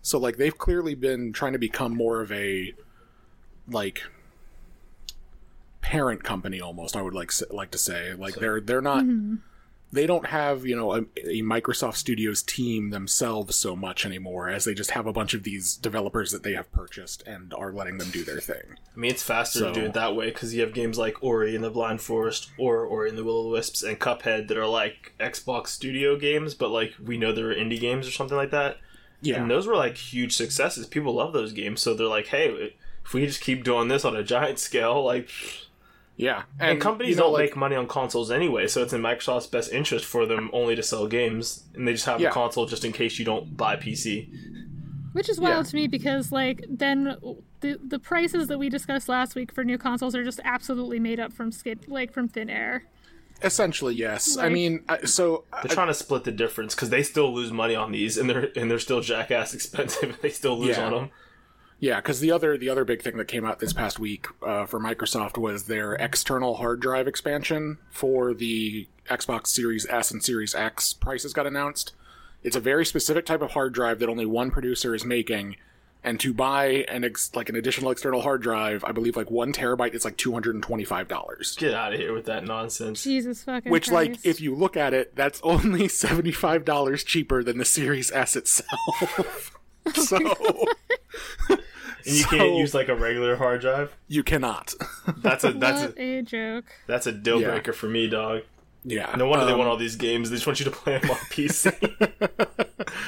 [0.01, 2.73] So like they've clearly been trying to become more of a
[3.67, 4.03] like
[5.81, 8.13] parent company almost, I would like like to say.
[8.13, 9.35] Like they're they're not mm-hmm.
[9.91, 14.63] they don't have, you know, a, a Microsoft Studios team themselves so much anymore as
[14.63, 17.97] they just have a bunch of these developers that they have purchased and are letting
[17.97, 18.77] them do their thing.
[18.95, 21.21] I mean, it's faster So- to do it that way because you have games like
[21.21, 24.47] Ori and the Blind Forest, or Ori and the Will of the Wisps, and Cuphead
[24.47, 28.37] that are like Xbox Studio games, but like we know they're indie games or something
[28.37, 28.77] like that.
[29.21, 29.41] Yeah.
[29.41, 30.85] And those were like huge successes.
[30.87, 32.73] People love those games, so they're like, hey,
[33.05, 35.29] if we just keep doing this on a giant scale, like,
[36.17, 39.01] Yeah, and, companies you know, don't like, make money on consoles anyway, so it's in
[39.01, 42.29] Microsoft's best interest for them only to sell games, and they just have Yeah.
[42.29, 44.29] a console just in case you don't buy PC.
[45.13, 45.69] Which is wild Yeah.
[45.71, 47.15] to me because, like, then
[47.61, 51.19] the the prices that we discussed last week for new consoles are just absolutely made
[51.19, 52.85] up from skid, like from thin air.
[53.43, 54.37] Essentially yes.
[54.37, 57.75] I mean, I- so They're trying to split the difference because they still lose money
[57.75, 60.19] on these, and they're and they're still jackass expensive.
[60.21, 60.85] they still lose Yeah.
[60.85, 61.09] on them.
[61.79, 64.65] yeah, because the other the other big thing that came out this past week uh,
[64.65, 70.53] for Microsoft was their external hard drive expansion for the Xbox Series S and Series
[70.55, 70.93] X.
[70.93, 71.93] Prices got announced.
[72.43, 75.55] It's a very specific type of hard drive that only one producer is making.
[76.03, 79.53] And to buy an ex- like an additional external hard drive, I believe like one
[79.53, 81.55] terabyte is like two hundred and twenty five dollars.
[81.59, 83.03] Get out of here with that nonsense.
[83.03, 83.71] Jesus fucking.
[83.71, 87.65] Which, like, if you look at it, that's only seventy five dollars cheaper than the
[87.65, 89.55] Series S itself.
[89.93, 90.17] so
[91.49, 93.95] And you So- can't use like a regular hard drive.
[94.07, 94.73] you cannot.
[95.17, 96.65] That's a that's what a a joke.
[96.87, 97.49] that's a deal Yeah.
[97.51, 98.41] breaker for me, dog.
[98.83, 99.13] yeah.
[99.15, 100.31] No wonder they Um, want all these games.
[100.31, 101.71] They just want you to play them on PC.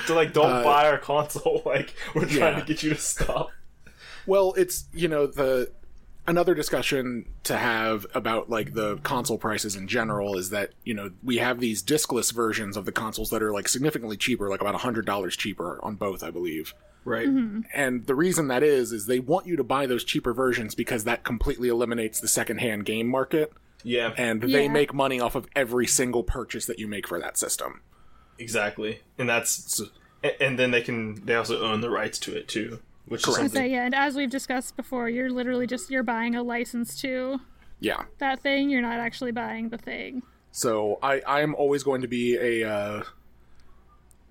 [0.06, 1.62] So like, don't Uh, buy our console.
[1.66, 2.60] Like, we're trying yeah.
[2.60, 3.50] to get you to stop.
[4.26, 5.72] Well, it's you know the
[6.26, 11.12] another discussion to have about like the console prices in general is that you know
[11.22, 14.76] we have these diskless versions of the consoles that are like significantly cheaper, like about
[14.76, 16.74] a hundred dollars cheaper on both, I believe.
[17.06, 17.28] Right.
[17.74, 21.04] And the reason that is is they want you to buy those cheaper versions because
[21.04, 23.52] that completely eliminates the secondhand game market,
[23.84, 24.14] Yeah.
[24.18, 27.82] and they make money off of every single purchase that you make for that system.
[28.40, 29.00] Exactly.
[29.18, 29.82] And that's
[30.40, 33.38] and then they can they also own the rights to it too, which is Correct.
[33.38, 33.72] So something.
[33.72, 37.40] yeah, and as we've discussed before, you're literally just you're buying a license to
[37.80, 38.04] Yeah.
[38.20, 38.70] that thing.
[38.70, 40.24] You're not actually buying the thing.
[40.52, 43.04] So I I'm always going to be a uh,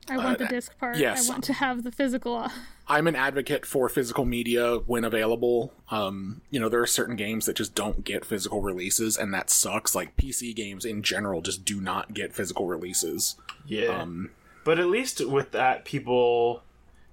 [0.09, 0.97] I want the disc part.
[0.97, 1.29] yes.
[1.29, 2.49] I want to have the physical.
[2.88, 5.73] I'm an advocate for physical media when available.
[5.91, 9.49] Um, you know, there are certain games that just don't get physical releases, and that
[9.51, 9.95] sucks.
[9.95, 13.37] Like PC games in general just do not get physical releases.
[13.65, 14.01] Yeah.
[14.03, 14.31] Um,
[14.65, 16.62] But at least with that, people.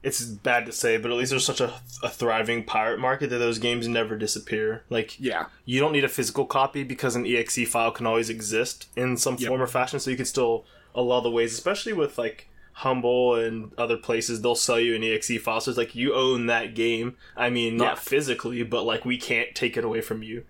[0.01, 3.37] It's bad to say, but at least there's such a, a thriving pirate market that
[3.39, 4.83] those games never disappear.
[4.89, 8.87] Like, yeah, you don't need a physical copy because an exe file can always exist
[8.95, 9.49] in some Yep.
[9.49, 10.63] form or fashion, so you can still,
[10.95, 14.95] a lot of the ways, especially with like Humble and other places, they'll sell you
[14.95, 15.59] an exe file.
[15.59, 17.15] So it's like you own that game.
[17.35, 17.95] I mean, not Yeah.
[17.95, 20.45] physically, but like we can't take it away from you.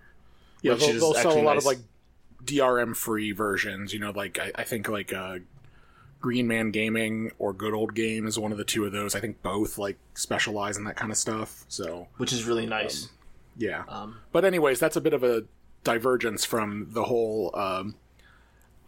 [0.62, 0.74] yeah.
[0.74, 1.62] They'll, they'll sell a lot nice.
[1.62, 1.78] of like
[2.44, 3.92] DRM free versions.
[3.92, 5.38] You know, like I, I think like uh,
[6.20, 9.14] Green Man Gaming or Good Old Game is one of the two of those.
[9.14, 11.64] I think both like specialize in that kind of stuff.
[11.68, 13.08] So which is really nice.
[13.56, 13.82] yeah.
[13.88, 15.44] Um, But anyways, that's a bit of a
[15.82, 17.50] divergence from the whole.
[17.56, 17.96] Um,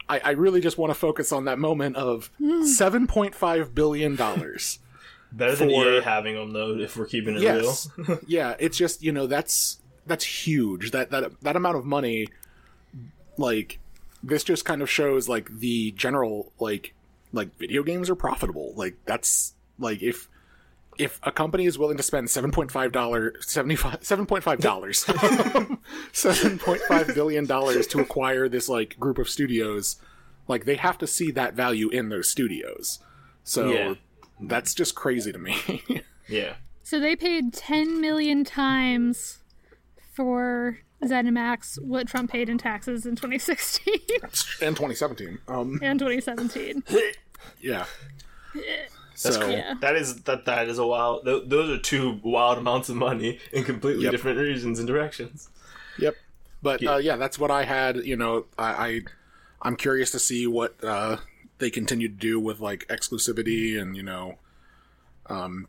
[0.09, 2.65] I, I really just want to focus on that moment of hmm.
[2.65, 4.79] seven point five billion dollars.
[5.33, 8.19] better than for- EA having them though, if we're keeping it yes, real.
[8.27, 8.55] yeah.
[8.59, 10.91] It's just you know that's that's huge.
[10.91, 12.29] That that that amount of money,
[13.37, 13.79] like
[14.23, 16.95] this, just kind of shows like the general like
[17.33, 18.73] like video games are profitable.
[18.77, 20.29] Like that's like if
[20.98, 24.44] if a company is willing to spend seven point five dollars seventy five seven point
[24.44, 25.05] five dollars
[26.12, 29.96] seven point five billion dollars to acquire this like group of studios,
[30.48, 32.98] like they have to see that value in those studios.
[33.44, 33.94] So Yeah.
[34.40, 35.83] that's just crazy to me.
[36.28, 36.55] yeah.
[36.83, 39.38] So they paid 10 million times
[40.12, 43.94] for ZeniMax what Trump paid in taxes in 2016
[44.61, 45.38] and 2017.
[45.48, 46.85] Um, and 2017.
[47.61, 47.87] yeah.
[49.22, 49.50] That's so cool.
[49.52, 49.74] Yeah.
[49.80, 51.24] That is that that is a wild.
[51.24, 54.12] Th- those are two wild amounts of money in completely Yep.
[54.12, 55.48] different regions and directions.
[55.98, 56.14] yep.
[56.62, 57.96] But uh, yeah, that's what I had.
[57.96, 59.00] You know, I, I
[59.62, 61.16] I'm curious to see what uh,
[61.58, 64.38] they continue to do with like exclusivity and you know,
[65.26, 65.66] um,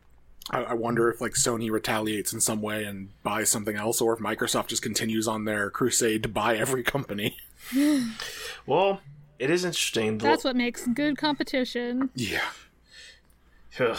[0.50, 4.12] I, I wonder if like Sony retaliates in some way and buys something else, or
[4.14, 7.36] if Microsoft just continues on their crusade to buy every company.
[8.66, 9.00] Well,
[9.38, 10.18] it is interesting.
[10.18, 12.08] That's what makes good competition.
[12.14, 12.40] Yeah.
[13.80, 13.98] Ugh.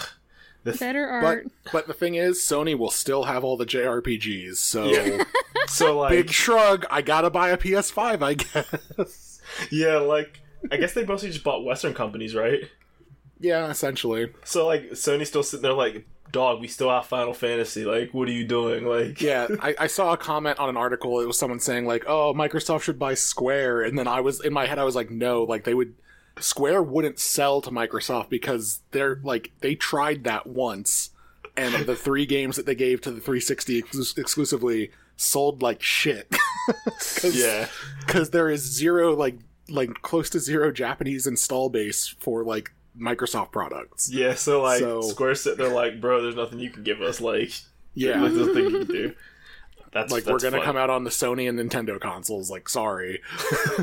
[0.64, 1.48] The th- Better But art.
[1.72, 4.56] but the thing is, Sony will still have all the JRPGs.
[4.58, 5.24] So Yeah.
[5.68, 6.86] so like, Big shrug.
[6.90, 8.22] I gotta buy a PS5.
[8.24, 9.42] I guess.
[9.72, 10.40] yeah, like
[10.72, 12.62] I guess they mostly just bought Western companies, right?
[13.40, 14.32] yeah, essentially.
[14.44, 17.86] So like Sony's still sitting there like, dog, we still have Final Fantasy.
[17.86, 18.86] Like, what are you doing?
[18.88, 21.20] Like, Yeah, I, I saw a comment on an article.
[21.20, 24.52] It was someone saying like, "Oh, Microsoft should buy Square," and then I was in
[24.54, 25.94] my head, I was like, "No, like they would."
[26.40, 31.12] Square wouldn't sell to Microsoft because they're like they tried that once,
[31.56, 36.30] and the three games that they gave to the 360 ex- exclusively sold like shit.
[36.86, 37.68] Cause, yeah,
[38.06, 39.38] because there is zero like
[39.70, 44.10] like close to zero Japanese install base for like Microsoft products.
[44.12, 44.34] yeah.
[44.36, 47.20] So like, So- Square sitting there like, bro, there's nothing you can give us.
[47.22, 47.52] Like,
[47.94, 49.14] Yeah, there's nothing you can do.
[49.96, 50.66] That's like that's we're gonna fun.
[50.66, 52.52] come out on the Sony and Nintendo consoles.
[52.52, 53.22] Like, sorry.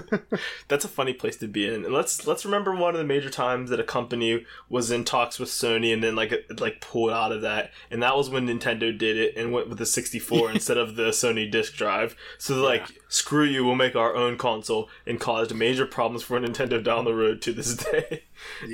[0.68, 1.86] That's a funny place to be in.
[1.86, 5.38] And let's let's remember one of the major times that a company was in talks
[5.38, 8.46] with Sony and then like it, like pulled out of that, and that was when
[8.46, 12.14] Nintendo did it and went with the 64 instead of the Sony disc drive.
[12.36, 16.38] So they're like, screw you, we'll make our own console, and caused major problems for
[16.38, 18.24] Nintendo down the road to this day.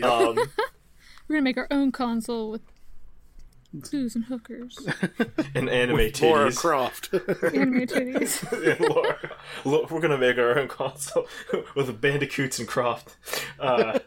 [0.03, 0.35] Um,
[1.29, 2.63] We're gonna make our own console with
[3.73, 4.79] booze and hookers,
[5.55, 6.53] and anime With Laura.
[6.53, 7.13] Croft.
[7.13, 8.43] anime titties.
[8.79, 11.27] And Laura- look, we're gonna make our own console
[11.75, 13.17] with bandicoots and Croft.
[13.59, 13.99] Uh,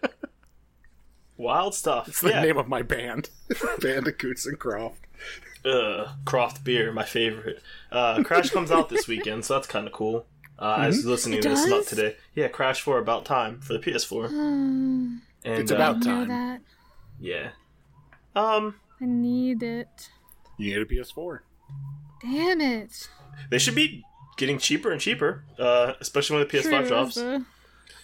[1.38, 2.08] wild stuff.
[2.08, 2.42] It's the yeah.
[2.42, 3.30] name of my band.
[3.80, 5.06] Bandicoots and Croft.
[5.66, 7.62] uh, Croft beer, my favorite.
[7.92, 10.26] Uh, Crash comes out this weekend, so that's kind of cool.
[10.60, 12.16] Uh, I was listening It to this not today.
[12.36, 14.26] Yeah, Crash 4 About Time for the PS4.
[14.30, 16.28] Um, And, It's uh, about know time.
[16.28, 16.62] that.
[17.20, 17.50] yeah.
[18.36, 20.10] Um, I need it.
[20.58, 21.40] You need a PS4.
[22.22, 23.10] Damn it.
[23.50, 24.04] they should be
[24.38, 27.16] getting cheaper and cheaper, uh, especially when the PS5 True, drops.
[27.16, 27.46] the-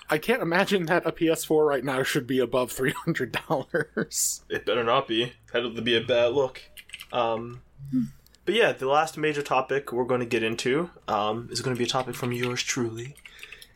[0.10, 4.42] I can't imagine that a PS4 right now should be above three hundred dollars.
[4.50, 5.34] It better not be.
[5.52, 6.62] That'll be a bad look.
[7.12, 7.62] Um,
[8.46, 11.78] but yeah, the last major topic we're going to get into um, is going to
[11.78, 13.16] be a topic from yours truly,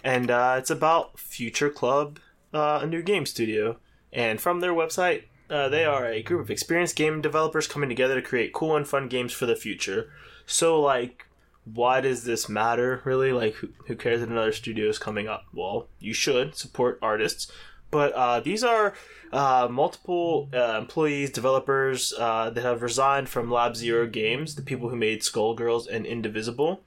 [0.06, 2.18] and uh, it's about Future Club,
[2.54, 3.78] uh, a new game studio.
[4.14, 8.16] And from their website, uh, they are a group of experienced game developers coming together
[8.16, 10.10] to create cool and fun games for the future.
[10.46, 11.28] So, like,
[11.66, 13.32] why does this matter really?
[13.32, 15.46] Like, who, who cares that another studio is coming up?
[15.54, 17.52] Well, you should support artists.
[17.92, 18.94] But uh, these are
[19.34, 24.90] uh, multiple uh, employees, developers uh, that have resigned from Lab Zero Games, the people
[24.90, 26.82] who made Skullgirls and Indivisible.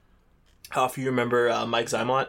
[0.75, 2.29] If you remember uh, Mike Zymont,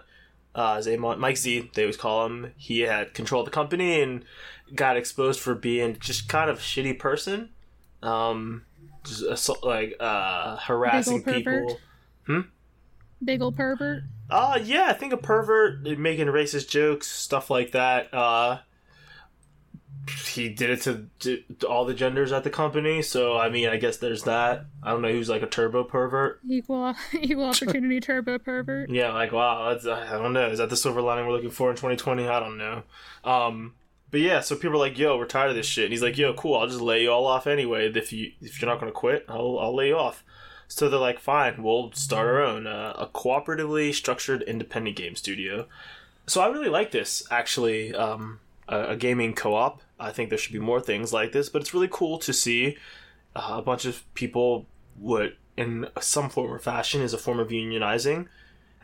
[0.53, 4.23] uh, Zaimont, Mike Z, they always call him, he had controlled the company and
[4.73, 7.49] got exposed for being just kind of a shitty person.
[8.01, 8.63] Um,
[9.03, 11.67] just assault, like uh, harassing Big ol' pervert.
[12.25, 12.43] people.
[13.23, 14.03] Big ol' pervert.
[14.29, 18.11] Uh yeah, I think a pervert making racist jokes, stuff like that.
[18.11, 18.59] Uh
[20.33, 23.69] he did it to, to, to all the genders at the company, so I mean,
[23.69, 24.65] I guess there's that.
[24.83, 26.39] I don't know who's like a turbo pervert.
[26.47, 28.89] Equal equal opportunity turbo pervert.
[28.95, 30.47] Yeah, like wow, that's I don't know.
[30.49, 32.27] Is that the silver lining we're looking for in 2020?
[32.27, 32.83] I don't know.
[33.23, 33.73] Um
[34.15, 36.17] but yeah, so people are like, "Yo, we're tired of this shit." And he's like,
[36.17, 36.55] "Yo, cool.
[36.55, 37.91] I'll just lay you all off anyway.
[37.93, 40.23] If you if you're not gonna quit, I'll I'll lay you off."
[40.69, 45.67] So they're like, "Fine, we'll start our own, uh, a cooperatively structured independent game studio."
[46.27, 49.81] So I really like this actually, um, a, a gaming co-op.
[49.99, 52.77] I think there should be more things like this, but it's really cool to see
[53.35, 54.65] uh, a bunch of people
[54.97, 58.27] what in some form or fashion is a form of unionizing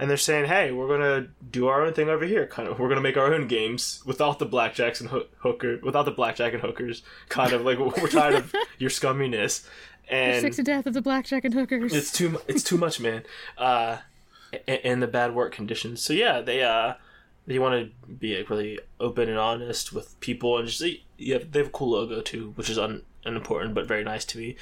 [0.01, 2.79] and they're saying hey we're gonna do our own thing over here kind of.
[2.79, 6.51] We're gonna make our own games without the blackjacks and hoo- hooker without the blackjack
[6.53, 9.65] and hookers kind of like we're tired of your scumminess.
[10.09, 11.93] And Sick to death of the blackjack and hookers.
[11.93, 13.23] it's too it's too much man.
[13.57, 13.97] Uh
[14.67, 16.01] a- and the bad work conditions.
[16.01, 16.95] So yeah they uh
[17.47, 17.73] they want
[18.07, 20.81] to be like, really open and honest with people and just
[21.17, 24.37] yeah they have a cool logo too which is un, unimportant but very nice to
[24.37, 24.55] me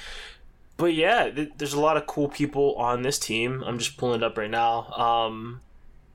[0.80, 4.20] but yeah th- there's a lot of cool people on this team i'm just pulling
[4.20, 5.60] it up right now um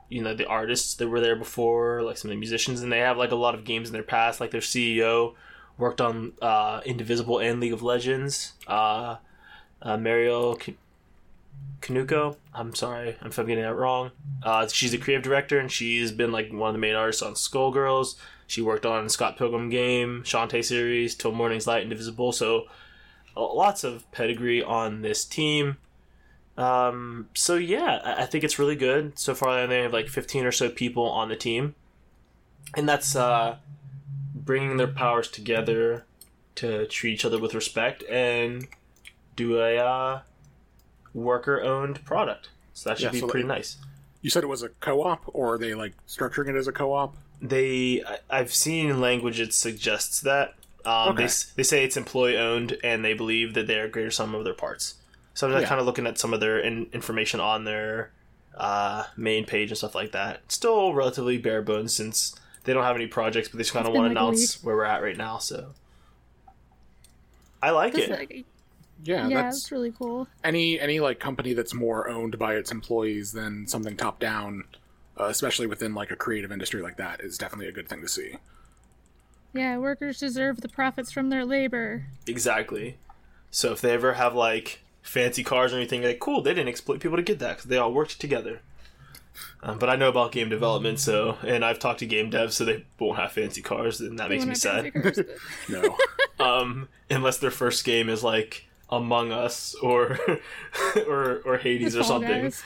[0.09, 2.99] you know the artists that were there before like some of the musicians and they
[2.99, 5.33] have like a lot of games in their past like their ceo
[5.77, 9.17] worked on uh indivisible and league of legends uh,
[9.81, 10.57] uh Mariel
[11.81, 12.35] Kinuko.
[12.53, 14.11] I'm sorry if I'm getting that wrong.
[14.41, 17.33] Uh, she's a creative director and she's been like one of the main artists on
[17.33, 18.15] Skullgirls.
[18.47, 22.31] She worked on Scott Pilgrim Game, Shantae series, Till Morning's Light, Indivisible.
[22.31, 22.65] So
[23.35, 25.77] lots of pedigree on this team.
[26.57, 29.19] Um, so yeah, I think it's really good.
[29.19, 31.75] So far, they have like 15 or so people on the team,
[32.75, 33.57] and that's uh,
[34.33, 36.05] bringing their powers together
[36.55, 38.67] to treat each other with respect and
[39.35, 40.21] do a uh,
[41.13, 42.49] worker owned product.
[42.73, 43.77] So that should Yeah, be so pretty like- nice.
[44.21, 47.15] You said it was a co-op, or are they like structuring it as a co-op?
[47.41, 50.55] They, I've seen language that suggests that.
[50.85, 51.25] Um, Okay.
[51.25, 54.43] they, they say it's employee owned, and they believe that they are greater sum of
[54.43, 54.95] their parts.
[55.33, 55.69] So I'm just Yeah.
[55.69, 58.11] kind of looking at some of their in, information on their
[58.55, 60.49] uh, main page and stuff like that.
[60.51, 62.33] Still relatively bare bones since
[62.63, 64.63] they don't have any projects, but they just kind of want to like a announce
[64.63, 65.37] where we're at right now.
[65.39, 65.73] So
[67.61, 68.11] I like That's it.
[68.11, 68.45] like-
[69.03, 70.27] Yeah, yeah, that's it's really cool.
[70.43, 74.63] any any like company that's more owned by its employees than something top down,
[75.19, 78.07] uh, especially within like a creative industry like that, is definitely a good thing to
[78.07, 78.37] see.
[79.55, 82.05] Yeah, workers deserve the profits from their labor.
[82.27, 82.97] Exactly.
[83.51, 86.99] So if they ever have like fancy cars or anything, like cool, they didn't exploit
[86.99, 88.59] people to get that because they all worked together.
[89.63, 92.65] Um, but I know about game development, so and I've talked to game devs, so
[92.65, 94.93] they won't have fancy cars, and that makes me sad.
[94.93, 95.27] cars, but-
[95.69, 95.97] No,
[96.45, 100.19] um, unless their first game is like Among Us or
[101.07, 102.43] or or Hades or something.
[102.43, 102.63] Guys.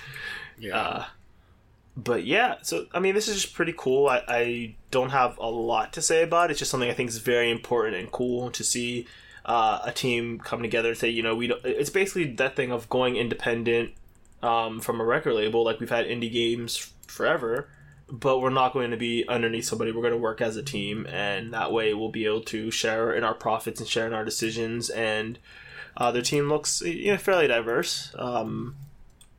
[0.60, 1.06] yeah, Uh,
[2.04, 4.08] but yeah, so I mean, this is just pretty cool.
[4.08, 6.52] I, I don't have a lot to say about it.
[6.52, 9.06] It's just something I think is very important and cool to see
[9.46, 11.64] uh, a team come together and say, you know, we don't.
[11.66, 13.92] It's basically that thing of going independent
[14.42, 15.64] um, from a record label.
[15.64, 17.68] Like we've had indie games forever,
[18.10, 19.92] but we're not going to be underneath somebody.
[19.92, 23.14] We're going to work as a team, and that way we'll be able to share
[23.14, 24.90] in our profits and share in our decisions.
[24.90, 25.38] And
[25.98, 28.14] uh, their team looks you know fairly diverse.
[28.18, 28.78] Um,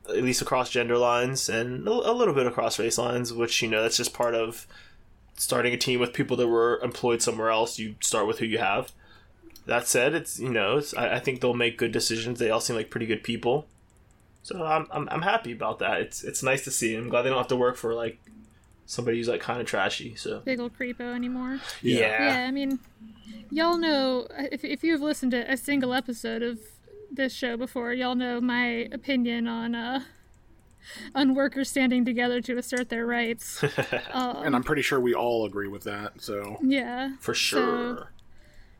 [0.09, 3.67] at least across gender lines and a a little bit across race lines, which you
[3.67, 4.67] know that's just part of
[5.35, 7.79] starting a team with people that were employed somewhere else.
[7.79, 8.91] You start with who you have.
[9.65, 12.39] That said, it's you know it's, I, I think they'll make good decisions.
[12.39, 13.67] They all seem like pretty good people,
[14.43, 16.01] so I'm, I'm I'm happy about that.
[16.01, 16.95] It's it's nice to see.
[16.95, 18.19] I'm glad they don't have to work for like
[18.85, 20.15] somebody who's like kind of trashy.
[20.15, 21.59] So Big old creepo anymore.
[21.81, 22.79] yeah, Yeah, I mean,
[23.49, 26.59] y'all know if if you've listened to a single episode of
[27.11, 30.01] this show before, y'all know my opinion on uh
[31.13, 33.63] on workers standing together to assert their rights.
[34.11, 36.21] um, and I'm pretty sure we all agree with that.
[36.21, 38.11] So yeah, for sure.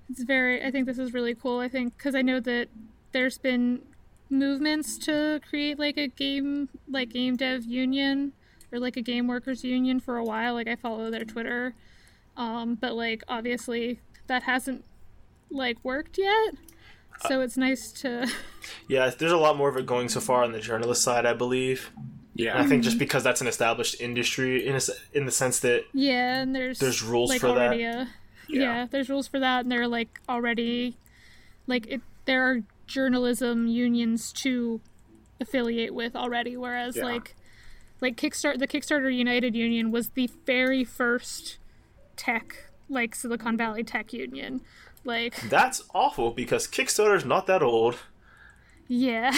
[0.10, 0.64] it's very.
[0.64, 1.60] I think this is really cool.
[1.60, 2.68] I think because I know that
[3.12, 3.82] there's been
[4.30, 8.32] movements to create like a game like game dev union
[8.72, 10.54] or like a game workers union for a while.
[10.54, 11.76] Like I follow their Twitter,
[12.38, 14.86] um, but like obviously that hasn't
[15.50, 16.56] like worked yet.
[17.28, 18.28] So it's nice to
[18.88, 21.34] Yeah, there's a lot more of it going so far on the journalist side, I
[21.34, 21.92] believe.
[22.36, 23.00] yeah, And I think just mm-hmm.
[23.00, 26.80] because that's an established industry in a, s- in the sense that yeah, and there's
[26.80, 27.58] There's rules like for that?
[27.58, 28.08] already A,
[28.50, 28.88] yeah.
[28.90, 30.98] there's rules for that, and they're like already
[31.68, 32.02] like it.
[32.26, 34.82] There are journalism unions to
[35.40, 37.06] affiliate with already, whereas Yeah.
[37.06, 37.36] like
[38.02, 41.58] like Kickstart the Kickstarter United Union was the very first
[42.18, 44.62] tech like Silicon Valley Tech Union.
[45.04, 47.98] Like That's awful because Kickstarter's not that old.
[48.88, 49.32] yeah,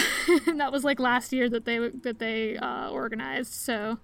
[0.46, 3.52] and that was like last year that they that they uh, organized.
[3.54, 3.98] So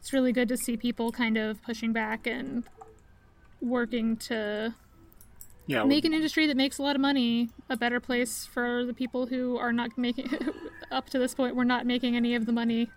[0.00, 2.64] it's really good to see people kind of pushing back and
[3.60, 4.74] working to
[5.66, 5.84] yeah.
[5.84, 9.26] make an industry that makes a lot of money a better place for the people
[9.26, 10.30] who are not making
[10.90, 12.88] up to this point we're not making any of the money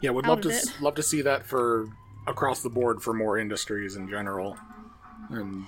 [0.00, 0.64] Yeah, would love to it.
[0.80, 1.88] love to see that for
[2.26, 4.56] across the board for more industries in general,
[5.28, 5.66] and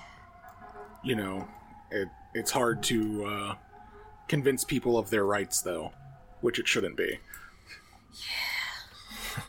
[1.03, 1.47] you know,
[1.91, 3.55] it it's hard to uh,
[4.29, 5.93] convince people of their rights though,
[6.41, 7.19] which it shouldn't be.
[8.15, 9.43] Yeah.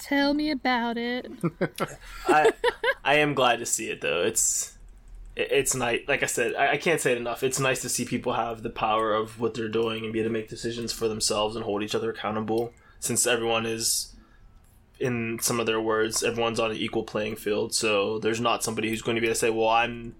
[0.00, 1.30] Tell me about it
[2.26, 2.50] I
[3.04, 4.22] I am glad to see it though.
[4.22, 4.76] It's
[5.36, 6.00] it's nice.
[6.08, 7.42] Like I said, I, I can't say it enough.
[7.42, 10.28] It's nice to see people have the power of what they're doing and be able
[10.28, 12.72] to make decisions for themselves and hold each other accountable.
[12.98, 14.14] Since everyone is,
[14.98, 17.72] in some of their words, everyone's on an equal playing field.
[17.72, 20.14] So there's not somebody who's going to be able to say, "Well, I'm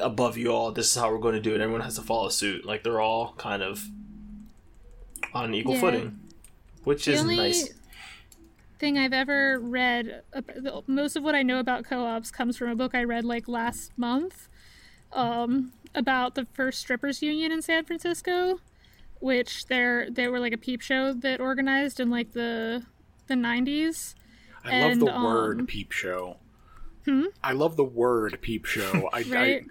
[0.00, 0.72] above you all.
[0.72, 2.64] This is how we're going to do it." Everyone has to follow suit.
[2.64, 3.84] Like they're all kind of
[5.32, 5.80] on an equal Yeah.
[5.80, 6.20] footing,
[6.84, 7.68] which the is only nice.
[8.78, 10.22] thing i've ever read
[10.88, 13.92] most of what i know about co-ops comes from a book i read like last
[13.96, 14.48] month
[15.12, 18.58] um, about the first strippers union in san francisco
[19.20, 22.84] which they're they were like a peep show that organized in like the
[23.28, 24.14] the 90s
[24.64, 25.24] I love the um, Hmm?
[25.24, 26.36] word peep show.
[27.42, 29.08] I love the word peep show.
[29.12, 29.64] I, right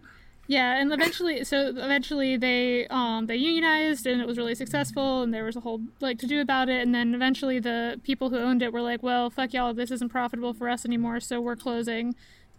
[0.48, 5.34] yeah and eventually so eventually they um they unionized and it was really successful and
[5.34, 6.82] there was a whole like to do about it.
[6.82, 10.10] And then eventually the people who owned it were like well fuck y'all this isn't
[10.10, 12.14] profitable for us anymore so we're closing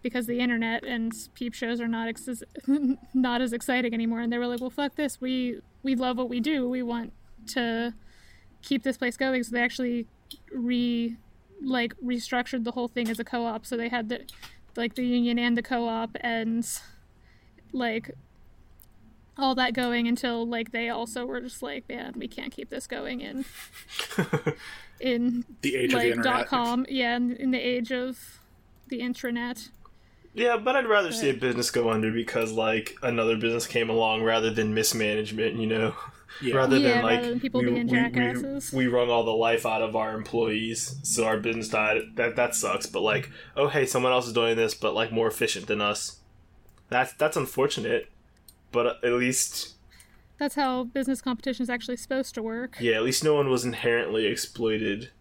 [0.05, 2.43] because the internet and peep shows are not ex-
[3.15, 4.19] not as exciting anymore.
[4.19, 5.19] And they were like well fuck this.
[5.19, 6.69] We we love what we do.
[6.69, 7.11] We want
[7.53, 7.95] to
[8.61, 9.43] keep this place going.
[9.43, 10.05] So they actually
[10.53, 11.17] re
[11.59, 13.65] like restructured the whole thing as a co-op.
[13.65, 14.21] So they had the
[14.75, 16.69] like the union and the co-op and
[17.75, 18.11] like
[19.37, 22.87] all that going until like they also were just like man we can't keep this
[22.87, 23.43] going in
[24.99, 26.23] in the age of the like internet.
[26.23, 28.39] dot com yeah in, in the age of
[28.87, 29.69] the intranet
[30.33, 34.23] Yeah, but I'd rather see a business go under because like another business came along
[34.23, 35.95] rather than mismanagement, you know.
[36.41, 36.55] Yeah.
[36.55, 37.93] rather Yeah, than like rather than people we, being we-
[38.73, 42.01] we- We, wrung all the life out of our employees, so our business died.
[42.15, 42.85] That that sucks.
[42.85, 46.17] But like, oh hey, someone else is doing this, but like more efficient than us.
[46.89, 48.09] That's that's unfortunate,
[48.71, 49.75] but at least
[50.37, 52.77] That's how business competition is actually supposed to work.
[52.79, 55.11] yeah, at least no one was inherently exploited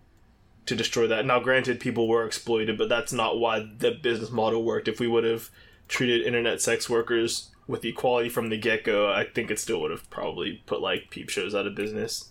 [0.66, 1.26] to destroy that.
[1.26, 4.88] Now, granted, people were exploited, but that's not why the business model worked.
[4.88, 5.50] If we would have
[5.88, 9.90] treated internet sex workers with equality from the get go, I think it still would
[9.90, 12.30] have probably put like peep shows out of business.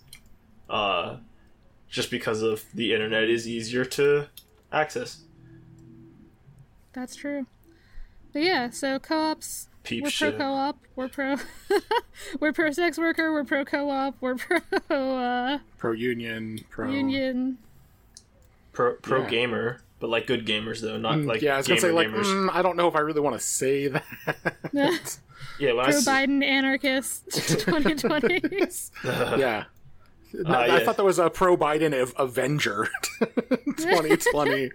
[0.70, 1.18] Uh,
[1.90, 4.28] just because of the internet is easier to
[4.72, 5.22] access.
[6.94, 7.46] That's true.
[8.34, 9.70] But yeah, so co-ops.
[9.84, 10.32] Peep we're show.
[10.32, 10.78] pro co-op.
[10.96, 11.36] We're pro.
[12.40, 13.32] we're pro sex worker.
[13.32, 14.16] We're pro co-op.
[14.22, 14.58] We're pro
[14.90, 17.58] uh, Pro union, pro union.
[18.72, 19.30] pro pro Yeah.
[19.30, 22.50] gamer, but like good gamers though, not like yeah, I was gonna say like mm,
[22.52, 24.04] I don't know if I really want to say that.
[25.60, 28.92] yeah, when I pro s- Biden anarchist 2020s.
[29.38, 29.66] yeah.
[30.46, 30.80] Uh, I yeah.
[30.80, 32.88] thought that was a pro Biden Avenger
[33.20, 34.72] 2020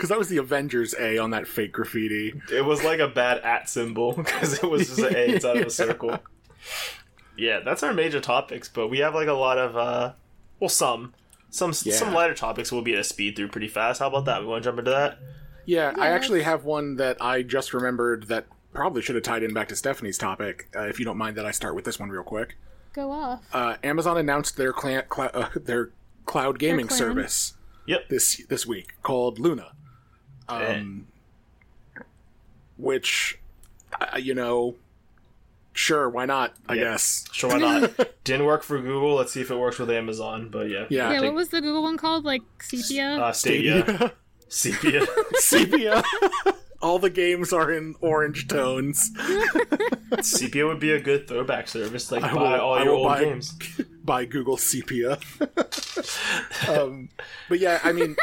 [0.00, 2.32] because that was the Avengers A on that fake graffiti.
[2.50, 5.66] It was like a bad at symbol because it was just an A inside of
[5.66, 6.18] a circle.
[7.36, 10.12] Yeah, that's our major topics, but we have like a lot of uh
[10.58, 11.14] well some
[11.50, 11.94] some Yeah.
[11.94, 14.00] some lighter topics we'll be able to speed through pretty fast.
[14.00, 14.40] How about that?
[14.40, 15.18] We want to jump into that?
[15.66, 19.52] Yeah, I actually have one that I just remembered that probably should have tied in
[19.52, 20.68] back to Stephanie's topic.
[20.74, 22.56] Uh, if you don't mind that I start with this one real quick.
[22.92, 23.42] Go off.
[23.52, 25.90] Uh, Amazon announced their clan, cl- uh, their
[26.26, 26.98] cloud gaming clan.
[26.98, 27.54] service
[27.86, 28.08] Yep.
[28.08, 29.72] this this week called Luna.
[30.50, 31.06] Um,
[32.76, 33.38] which,
[34.00, 34.76] uh, you know,
[35.72, 36.54] sure, why not?
[36.68, 36.82] I Yeah.
[36.84, 37.24] guess.
[37.32, 37.92] Sure, why not?
[38.24, 39.14] Didn't work for Google.
[39.14, 40.48] Let's see if it works with Amazon.
[40.50, 41.10] But yeah, Yeah.
[41.12, 42.24] yeah, take- what was the Google one called?
[42.24, 43.16] Like Sepia?
[43.16, 44.12] uh, Stadia,
[44.48, 45.06] Sepia.
[45.34, 46.02] Sepia.
[46.82, 49.10] All the games are in orange tones.
[50.22, 52.10] Sepia would be a good throwback service.
[52.10, 53.52] Like I buy will- all I your old buy- games.
[54.02, 55.18] by Google Sepia.
[56.68, 57.10] um,
[57.50, 58.16] but yeah, I mean,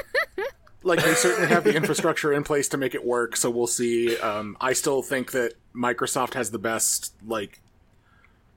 [0.84, 3.36] like they certainly have the infrastructure in place to make it work.
[3.36, 4.18] So we'll see.
[4.18, 7.62] Um, I still think that Microsoft has the best like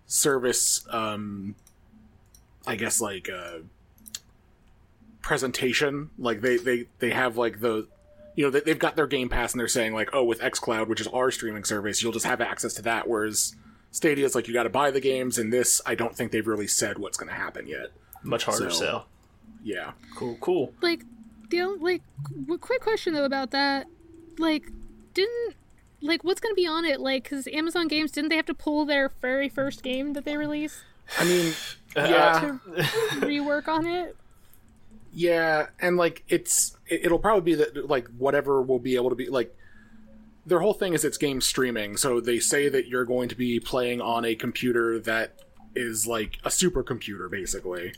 [0.06, 0.84] service.
[0.90, 1.54] Um,
[2.66, 3.58] I guess like uh,
[5.22, 6.10] presentation.
[6.18, 7.88] Like they they they have like the.
[8.36, 10.86] You know, they, they've got their Game Pass and they're saying, like, oh, with xCloud,
[10.86, 13.08] which is our streaming service, you'll just have access to that.
[13.08, 13.56] Whereas
[13.90, 16.46] Stadia is like, you got to buy the games, and this, I don't think they've
[16.46, 17.88] really said what's going to happen yet.
[18.22, 19.06] Much harder So- sell.
[19.64, 19.92] Yeah.
[20.14, 20.72] Cool, cool.
[20.80, 21.02] like
[21.50, 22.02] the only, like
[22.46, 23.86] w- quick question though about that.
[24.38, 24.70] Like
[25.14, 25.54] didn't
[26.00, 27.00] like what's gonna be on it?
[27.00, 30.36] Like because amazon games didn't they have to pull their very first game that they
[30.36, 30.84] released?
[31.18, 31.52] I mean,
[31.96, 32.60] yeah, to
[33.20, 34.16] rework on it?
[35.12, 39.16] Yeah, and like it's it, it'll probably be that like whatever will be able to
[39.16, 39.54] be like
[40.46, 41.96] their whole thing is it's game streaming.
[41.96, 45.34] So they say that you're going to be playing on a computer that
[45.74, 47.92] is like a supercomputer, basically.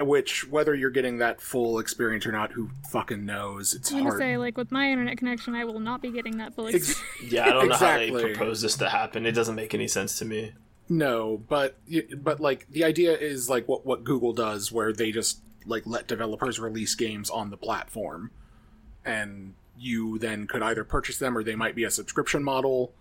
[0.00, 3.74] Which, whether you're getting that full experience or not, who fucking knows?
[3.74, 6.54] It's i'm gonna say like with my internet connection i will not be getting that
[6.54, 7.06] full Ex- experience.
[7.32, 9.26] Yeah, I don't know how they propose this to happen.
[9.26, 10.52] It doesn't make any sense to me.
[10.88, 11.78] No, but
[12.18, 16.06] but like the idea is like what what Google does, where they just like let
[16.08, 18.30] developers release games on the platform,
[19.04, 22.92] and you then could either purchase them or they might be a subscription model.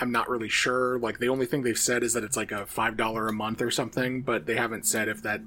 [0.00, 0.98] I'm not really sure.
[0.98, 3.62] Like the only thing they've said is that it's like a five dollar a month
[3.62, 5.40] or something, but they haven't said if that.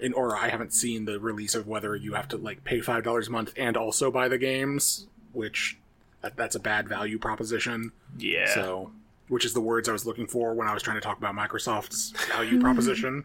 [0.00, 3.04] In, or I haven't seen the release of whether you have to like pay five
[3.04, 5.78] dollars a month and also buy the games, which
[6.22, 7.92] that, that's a bad value proposition.
[8.18, 8.52] Yeah.
[8.54, 8.92] So,
[9.28, 11.34] which is the words I was looking for when I was trying to talk about
[11.34, 13.24] Microsoft's value proposition.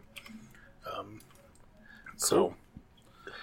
[0.96, 1.20] Um,
[2.16, 2.54] so,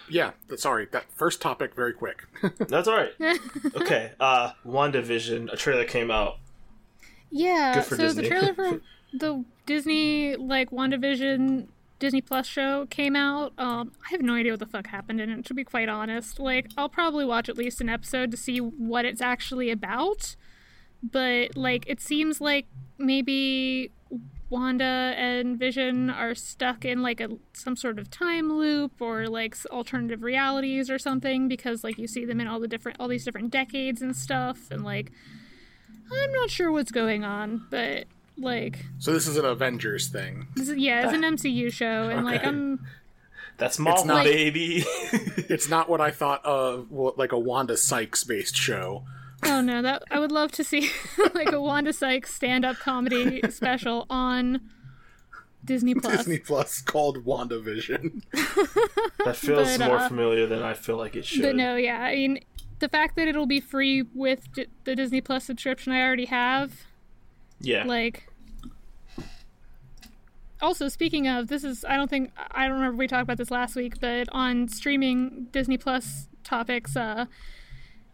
[0.09, 0.87] yeah, sorry.
[0.91, 2.23] That first topic, very quick.
[2.57, 3.11] That's all right.
[3.75, 4.11] okay.
[4.19, 6.37] Uh, WandaVision, a trailer came out.
[7.31, 8.23] yeah Good for so Disney.
[8.23, 8.81] the trailer for
[9.13, 11.67] the disney like wandavision
[12.03, 15.29] disney plus show came out um i have no idea what the fuck happened in
[15.29, 16.37] it to be quite honest.
[16.37, 20.35] Like i'll probably watch at least an episode to see what it's actually about
[21.01, 23.89] but like it seems like maybe
[24.49, 29.55] Wanda and Vision are stuck in like a some sort of time loop or like
[29.71, 33.23] alternative realities or something because like you see them in all the different all these
[33.23, 35.09] different decades and stuff and like
[36.11, 38.05] I'm not sure what's going on, but
[38.37, 40.47] like so this is an Avengers thing.
[40.55, 42.49] this is yeah, it's an MCU show and like Okay.
[42.49, 42.85] I'm
[43.57, 44.83] That's Marvel, not- baby.
[45.49, 49.03] It's not what I thought of, well, like a Wanda Sykes based show.
[49.43, 50.89] oh no, that I would love to see
[51.35, 54.61] like a Wanda Sykes stand-up comedy special on
[55.63, 56.17] Disney Plus.
[56.17, 58.23] Disney Plus called WandaVision.
[59.25, 61.41] that feels But, more uh, familiar than I feel like it should.
[61.43, 62.39] But no, yeah, I mean
[62.79, 66.73] the fact that it'll be free with d- the Disney Plus subscription I already have,
[67.63, 67.85] yeah.
[67.85, 68.27] like
[70.61, 73.37] also speaking of this is I don't think I don't remember if we talked about
[73.37, 77.25] this last week, but on streaming Disney Plus topics, uh,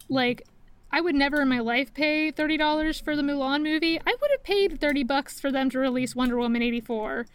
[0.10, 0.48] like
[0.92, 4.00] I would never in my life pay thirty dollars for the Mulan movie.
[4.00, 7.28] I would have paid thirty bucks for them to release Wonder Woman eighty four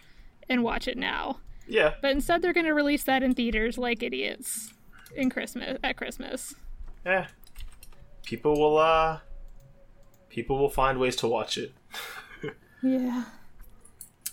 [0.49, 1.39] and watch it now.
[1.67, 1.95] Yeah.
[2.03, 4.75] But instead, they're going to release that in theaters like idiots
[5.15, 6.55] in Christmas at Christmas.
[7.07, 7.29] Yeah.
[8.25, 9.21] People will uh
[10.29, 11.73] people will find ways to watch it.
[12.85, 13.24] Yeah.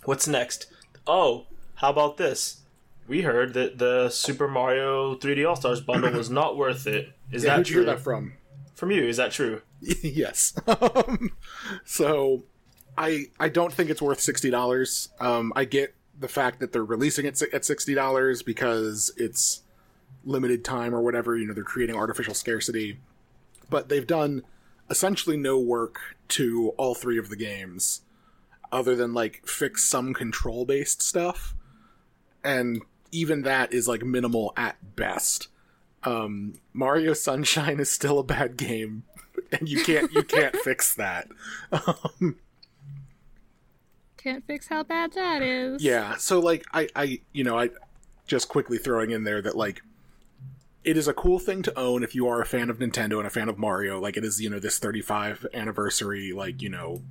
[0.06, 0.68] What's next?
[1.08, 1.46] Oh,
[1.76, 2.62] how about this?
[3.08, 7.14] We heard that the Super Mario 3D All Stars bundle was not worth it.
[7.32, 7.76] Is Yeah, that who'd true?
[7.84, 8.34] hear that from?
[8.76, 9.62] From you, is that true?
[9.82, 10.54] yes.
[10.68, 11.32] Um,
[11.86, 12.44] so
[12.98, 15.10] I I don't think it's worth sixty dollars.
[15.20, 19.62] Um, I get the fact that they're releasing it at sixty dollars because it's
[20.26, 21.38] limited time or whatever.
[21.38, 23.00] You know, they're creating artificial scarcity,
[23.70, 24.44] but they've done
[24.90, 26.00] essentially no work
[26.30, 28.02] to all three of the games,
[28.72, 31.54] other than like fix some control based stuff,
[32.44, 35.48] and even that is like minimal at best.
[36.04, 39.04] Um, Mario Sunshine is still a bad game
[39.52, 41.28] and you can't you can't fix that.
[41.72, 42.38] Um,
[44.18, 45.84] Can't fix how bad that is.
[45.84, 47.70] yeah, so like I I you know I
[48.28, 49.82] just quickly throwing in there that like
[50.84, 53.26] it is a cool thing to own if you are a fan of Nintendo and
[53.28, 54.00] a fan of Mario.
[54.00, 57.02] Like it is you know this 35 anniversary like you know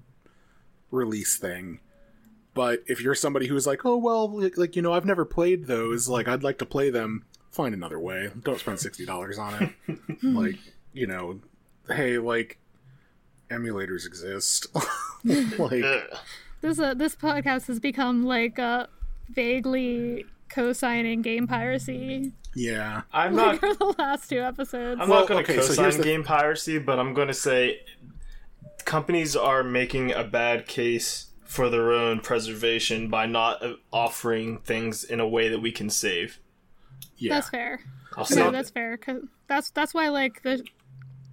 [0.91, 1.81] release thing.
[2.55, 5.25] But if you're somebody who is like, oh well, like, like you know, I've never
[5.25, 6.09] played those.
[6.09, 7.25] Like I'd like to play them.
[7.51, 8.31] Find another way.
[8.43, 9.99] Don't spend sixty dollars on it.
[10.23, 10.57] like
[10.93, 11.41] you know,
[11.89, 12.59] hey, like
[13.51, 14.67] emulators exist.
[15.59, 15.85] like
[16.61, 18.87] This uh, this podcast has become like uh,
[19.31, 25.01] vaguely co-signing game piracy yeah, I'm like not for the last two episodes.
[25.01, 27.35] I'm Well, not going to okay, co-sign here's the- game piracy, but I'm going to
[27.35, 27.79] say
[28.85, 35.03] companies are making a bad case for their own preservation by not uh, offering things
[35.05, 36.39] in a way that we can save.
[37.17, 37.35] yeah.
[37.35, 37.81] That's fair.
[38.17, 38.53] I'll No, that.
[38.53, 38.97] that's fair.
[38.97, 40.65] Cause that's that's why like the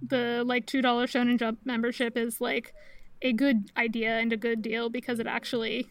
[0.06, 2.74] the like two dollar Shonen Jump membership is like
[3.22, 5.88] a good idea and a good deal because it actually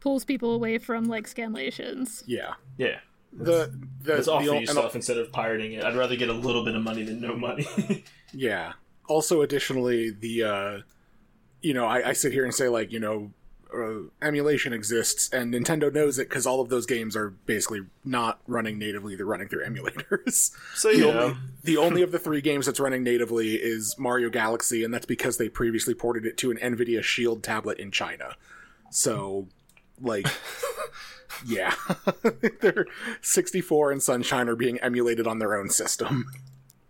[0.00, 2.22] pulls people away from like scanlations.
[2.26, 2.54] yeah.
[2.78, 2.98] yeah.
[3.32, 3.70] The
[4.02, 5.84] the, Let's the offer you stuff instead of pirating it.
[5.84, 7.66] I'd rather get a little bit of money than no money.
[8.32, 8.72] Yeah.
[9.08, 10.78] Also, additionally, the uh,
[11.60, 13.32] you know, I, I sit here and say like, you know,
[13.74, 18.40] uh, emulation exists, and Nintendo knows it because all of those games are basically not
[18.46, 20.52] running natively; they're running through emulators.
[20.74, 23.96] so the you only know, the only of the three games that's running natively is
[23.98, 27.90] Mario Galaxy, and that's because they previously ported it to an NVIDIA Shield tablet in
[27.90, 28.36] China.
[28.90, 29.48] So,
[30.00, 30.26] like,
[31.46, 31.74] yeah,
[32.60, 32.86] they're
[33.20, 36.26] 64 and Sunshine are being emulated on their own system.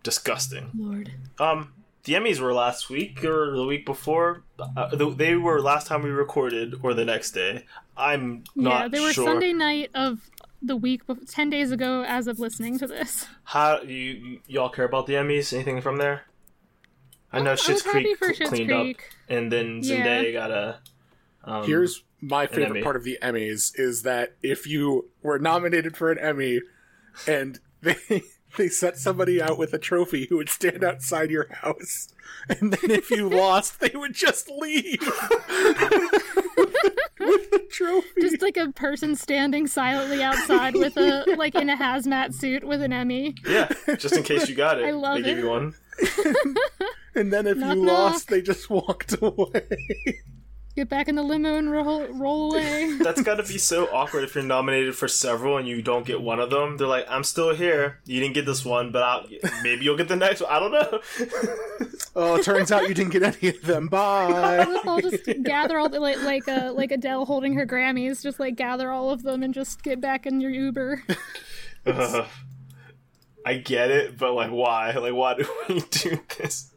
[0.03, 0.69] disgusting.
[0.77, 1.11] Lord.
[1.39, 1.73] Um,
[2.07, 4.43] the Emmys were last week or the week before.
[4.59, 7.65] Uh, th- they were last time we recorded or the next day.
[7.95, 9.25] I'm not yeah, they were sure.
[9.27, 10.29] Sunday night of
[10.61, 13.27] the week bef- 10 days ago as of listening to this.
[13.43, 15.53] How you, you y'all care about the Emmys?
[15.53, 16.23] Anything from there?
[17.31, 18.97] I know I Shit's was Creek for cl- Schitt's cleaned Creek.
[18.97, 19.97] up, and then Yeah.
[19.97, 20.79] Zendaya got a.
[21.43, 22.55] Um, Here's my Emmy.
[22.55, 26.61] favorite part of the Emmys is that if you were nominated for an Emmy
[27.27, 27.95] and they
[28.57, 32.09] they set somebody out with a trophy who would stand outside your house
[32.49, 34.99] and then if you lost they would just leave
[37.19, 38.21] with the trophy.
[38.21, 42.81] Just like a person standing silently outside with a like in a hazmat suit with
[42.81, 43.35] an Emmy.
[43.47, 44.85] yeah, just in case you got it.
[44.85, 45.41] I love they gave it.
[45.41, 45.73] you one.
[47.15, 48.11] and then if Knock, you knock.
[48.11, 49.63] lost they just walked away.
[50.77, 52.93] Get back in the limo and roll roll away.
[53.01, 56.21] That's got to be so awkward if you're nominated for several and you don't get
[56.21, 56.77] one of them.
[56.77, 57.97] They're like, "I'm still here.
[58.05, 59.25] You didn't get this one, but I'll,
[59.63, 60.51] maybe you'll get the next one.
[60.51, 60.99] I don't know."
[62.15, 63.87] oh, turns out you didn't get any of them.
[63.87, 64.67] Bye.
[64.85, 68.55] I'll just gather all the like like uh, like Adele holding her Grammys, just like
[68.55, 71.01] gather all of them and just get back in your Uber.
[71.87, 72.27] Ugh.
[73.43, 74.91] I get it, but like, why?
[74.91, 76.71] Like, why do we do this?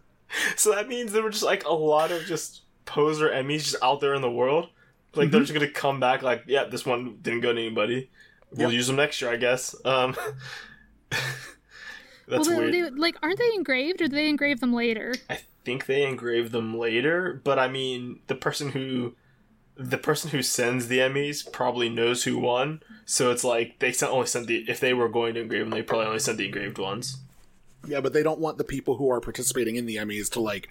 [0.57, 4.01] So that means there were just like a lot of just poser Emmys just out
[4.01, 4.69] there in the world.
[5.15, 8.11] Like they're just gonna come back like, yeah, this one didn't go to anybody.
[8.53, 8.73] We'll Yep.
[8.73, 9.75] use them next year, I guess.
[9.85, 10.17] Um,
[12.29, 12.75] that's well, weird.
[12.75, 15.15] they, they, like aren't they engraved or do they engrave them later?
[15.29, 19.15] I think they engrave them later, but I mean, the person who
[19.77, 24.13] the person who sends the Emmys probably knows who won, so it's like they sent,
[24.13, 26.47] only sent the if they were going to engrave them, they probably only sent the
[26.47, 27.19] engraved ones.
[27.87, 30.71] yeah, but they don't want the people who are participating in the Emmys to like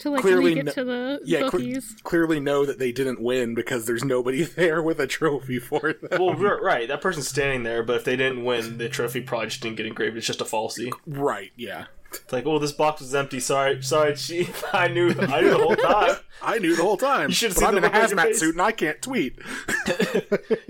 [0.00, 1.96] To like Clearly leak it no- to the yeah, cle- bookies.
[2.02, 6.20] clearly know that they didn't win because there's nobody there with a trophy for them.
[6.20, 9.48] Well, r- right, that person's standing there, but if they didn't win, the trophy probably
[9.48, 10.16] just didn't get engraved.
[10.16, 10.92] It's just a falsy.
[11.06, 11.86] right, yeah.
[12.12, 13.40] It's like, oh, this box was empty.
[13.40, 14.62] Sorry, sorry, chief.
[14.72, 16.16] I knew, I knew the whole time.
[16.42, 17.28] I knew the whole time.
[17.30, 18.38] You should've but seen I'm the in a look on hazmat face.
[18.40, 19.38] suit and I can't tweet.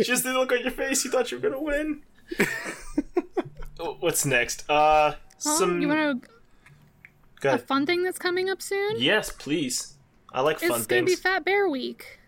[0.00, 1.04] Just the look on your face.
[1.04, 2.02] You thought you were gonna win.
[4.00, 4.68] What's next?
[4.70, 5.14] Uh,
[5.44, 5.80] Well, some.
[5.82, 6.28] you want to
[7.44, 8.96] Go a fun thing that's coming up soon?
[8.98, 9.94] Yes, please.
[10.32, 10.78] I like fun things.
[10.80, 11.16] it's going to be.
[11.16, 12.18] Fat Bear Week.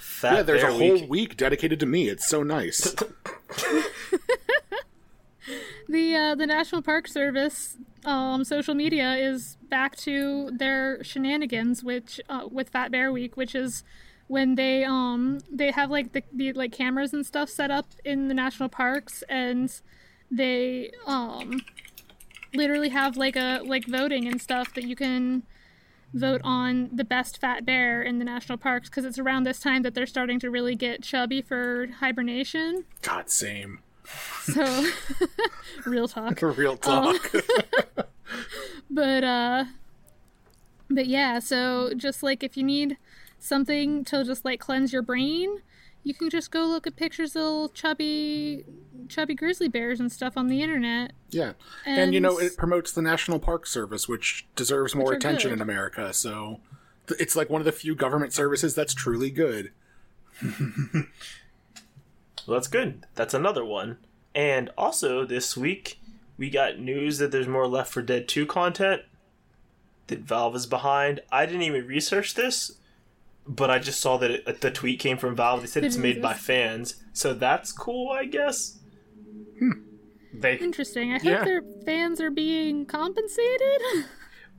[0.00, 1.10] Fat yeah, there's Bear a whole Week.
[1.10, 1.36] week.
[1.36, 2.08] dedicated to me.
[2.08, 2.94] It's so nice.
[5.90, 12.20] The uh, the National Park Service um, social media is back to their shenanigans, which
[12.28, 13.82] uh, with Fat Bear Week, which is
[14.28, 18.28] when they um they have like the, the like cameras and stuff set up in
[18.28, 19.80] the national parks, and
[20.30, 21.60] they um
[22.54, 25.42] literally have like a like voting and stuff that you can
[26.12, 29.82] vote on the best fat bear in the national parks because it's around this time
[29.82, 32.84] that they're starting to really get chubby for hibernation.
[33.02, 33.80] God, same.
[34.42, 34.88] So,
[35.86, 36.40] real talk.
[36.40, 37.32] For real talk.
[38.90, 39.64] But uh
[40.88, 42.96] but yeah, so just like if you need
[43.38, 45.62] something to just like cleanse your brain,
[46.02, 48.64] you can just go look at pictures of little chubby
[49.08, 51.12] chubby grizzly bears and stuff on the internet.
[51.30, 51.52] yeah,
[51.84, 55.56] and, you know it promotes the National Park Service, which deserves more Which attention good.
[55.56, 56.12] in America.
[56.12, 56.60] So
[57.18, 59.72] it's like one of the few government services that's truly good.
[62.46, 63.06] Well, that's good.
[63.14, 63.98] That's another one.
[64.34, 66.00] And also this week,
[66.38, 69.02] we got news that there's more Left 4 Dead 2 content.
[70.06, 71.20] That Valve is behind.
[71.30, 72.72] I didn't even research this,
[73.56, 75.60] but I just saw that it, the tweet came from Valve.
[75.62, 78.78] They said it's made by fans, so that's cool, I guess.
[80.32, 81.10] They Interesting.
[81.12, 81.44] I hope Yeah.
[81.44, 83.80] their fans are being compensated.
[83.92, 84.06] it's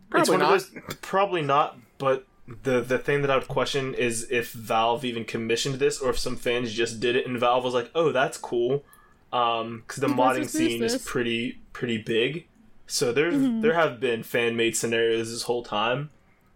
[0.10, 0.50] Probably not.
[0.52, 0.72] those
[1.02, 2.28] probably not, but
[2.64, 6.20] the the thing that I would question is if Valve even commissioned this or if
[6.20, 8.84] some fans just did it and Valve was like, "Oh, that's cool."
[9.32, 12.48] Um cuz the modding just use scene is pretty pretty big.
[12.86, 13.62] So there's Mm-hmm.
[13.62, 16.10] there have been fan-made scenarios this whole time.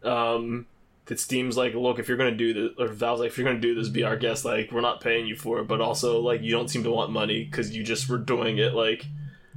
[0.04, 0.66] Um
[1.08, 3.60] that Steam's like, look, if you're gonna do this, or Valve's like, if you're gonna
[3.60, 4.44] do this, be our guest.
[4.46, 7.12] Like, we're not paying you for it, but also like, you don't seem to want
[7.12, 8.74] money because you just were doing it.
[8.74, 9.06] Like,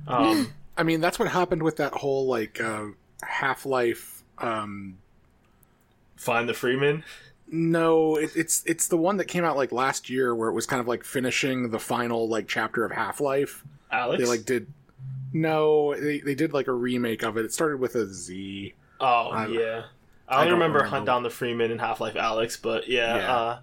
[0.07, 2.87] um, I mean, that's what happened with that whole like uh,
[3.23, 4.23] Half Life.
[4.39, 4.99] Um,
[6.17, 7.03] find the Freeman.
[7.51, 10.67] no, it, it's it's the one that came out like last year, where it was
[10.67, 13.65] kind of like finishing the final like chapter of Half Life.
[13.93, 14.19] Alyx.
[14.19, 14.67] They like did.
[15.33, 17.45] No, they they did like a remake of it.
[17.45, 18.75] It started with a Z.
[19.01, 19.85] Oh yeah,
[20.29, 20.97] I I don't remember remember.
[20.97, 23.35] Hunt Down the Freeman and Half Life Alyx, but yeah, Yeah.
[23.37, 23.59] Uh,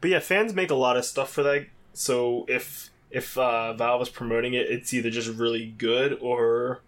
[0.00, 1.66] but yeah, fans make a lot of stuff for that.
[1.92, 6.82] So if if uh, Valve is promoting it, it's either just really good or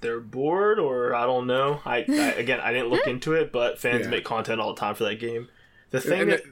[0.00, 1.80] they're bored, or I don't know.
[1.84, 4.10] I, I again, I didn't look into it, but fans Yeah.
[4.10, 5.48] make content all the time for that game.
[5.90, 6.46] The thing And that it-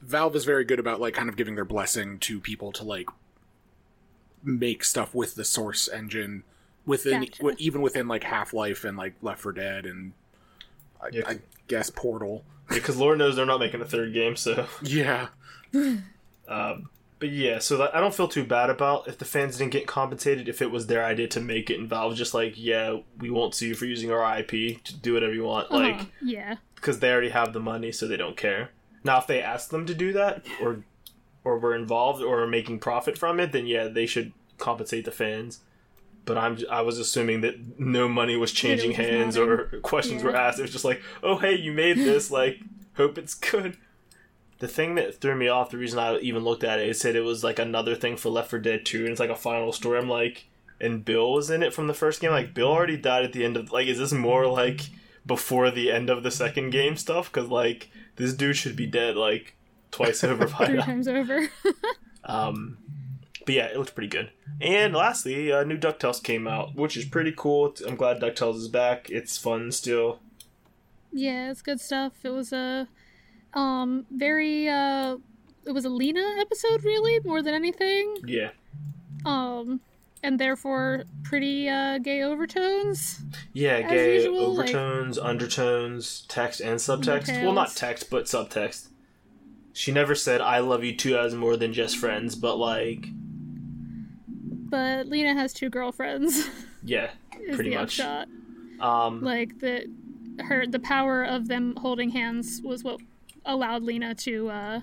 [0.00, 3.08] Valve is very good about like kind of giving their blessing to people to like
[4.42, 6.42] make stuff with the source engine
[6.86, 7.54] within Gotcha.
[7.58, 10.12] even within like Half Life and like Left 4 Dead and
[11.02, 11.22] I, Yeah.
[11.26, 12.44] I guess Portal.
[12.68, 14.66] because Lord knows they're not making a third game, so.
[14.82, 15.28] Yeah,
[16.48, 19.72] Um, but yeah, so that, I don't feel too bad about if the fans didn't
[19.72, 22.98] get compensated if it was their idea to make it, and Valve just like, yeah,
[23.18, 24.82] we won't sue you for using our IP.
[24.84, 26.04] To do whatever you want, like Uh-huh.
[26.22, 26.56] yeah.
[26.74, 28.70] because they already have the money, so they don't care.
[29.04, 30.84] Now, if they asked them to do that, or
[31.44, 35.10] or were involved or are making profit from it, then yeah, they should compensate the
[35.10, 35.60] fans.
[36.24, 39.50] But I'm I was assuming that no money was changing was hands nothing.
[39.50, 40.58] or questions were asked.
[40.58, 42.30] It was just like, oh hey, you made this.
[42.30, 42.60] Like,
[42.96, 43.76] hope it's good.
[44.60, 47.16] The thing that threw me off, the reason I even looked at it, it said
[47.16, 49.72] it was like another thing for Left 4 Dead 2, and it's like a final
[49.72, 49.98] story.
[49.98, 50.46] I'm like,
[50.80, 52.30] and Bill was in it from the first game.
[52.30, 53.72] Like, Bill already died at the end of.
[53.72, 54.88] Like, is this more like
[55.26, 57.30] before the end of the second game stuff?
[57.30, 59.56] Because like this dude should be dead like
[59.90, 61.48] twice over Three times over.
[62.26, 62.78] Um,
[63.46, 64.30] but yeah, it looks pretty good.
[64.60, 67.74] And lastly, uh, new Ducktales came out, which is pretty cool.
[67.86, 69.10] I'm glad Ducktales is back.
[69.10, 70.20] It's fun still.
[71.12, 72.12] yeah, it's good stuff.
[72.24, 72.88] It was a
[73.54, 75.16] um very uh
[75.66, 78.16] it was a Lena episode really more than anything.
[78.26, 78.50] Yeah,
[79.24, 79.80] Um
[80.22, 83.20] and therefore pretty uh gay overtones.
[83.52, 83.80] yeah.
[83.82, 87.42] Gay usual, like- overtones, undertones, text and subtext.
[87.42, 88.88] Well, not text, but subtext.
[89.72, 93.06] She never said "I love you" two as more than just friends, but like,
[94.74, 96.48] But Lena has two girlfriends.
[96.82, 97.10] yeah,
[97.54, 98.00] pretty much.
[98.00, 98.26] upshot.
[98.80, 99.88] Um, Like the
[100.40, 102.98] her the power of them holding hands was what
[103.44, 104.80] allowed Lena to uh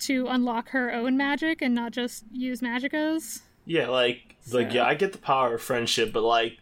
[0.00, 3.40] to unlock her own magic and not just use Magica's.
[3.64, 6.58] Yeah, like like yeah, I get the power of friendship, but like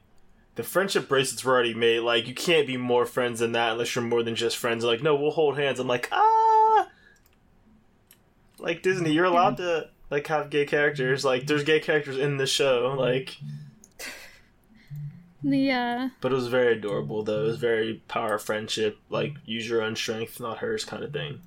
[0.54, 1.98] the friendship bracelets were already made.
[1.98, 4.84] Like you can't be more friends than that unless you're more than just friends.
[4.84, 5.80] Like no, we'll hold hands.
[5.80, 6.86] I'm like ah,
[8.60, 11.24] like Disney, you're allowed to like have gay characters.
[11.24, 12.94] Like there's gay characters in the show.
[12.98, 13.36] Like
[15.42, 17.44] The uh, But it was very adorable, though.
[17.44, 21.12] It was very power of friendship, like use your own strength, not hers, kind of
[21.12, 21.40] thing.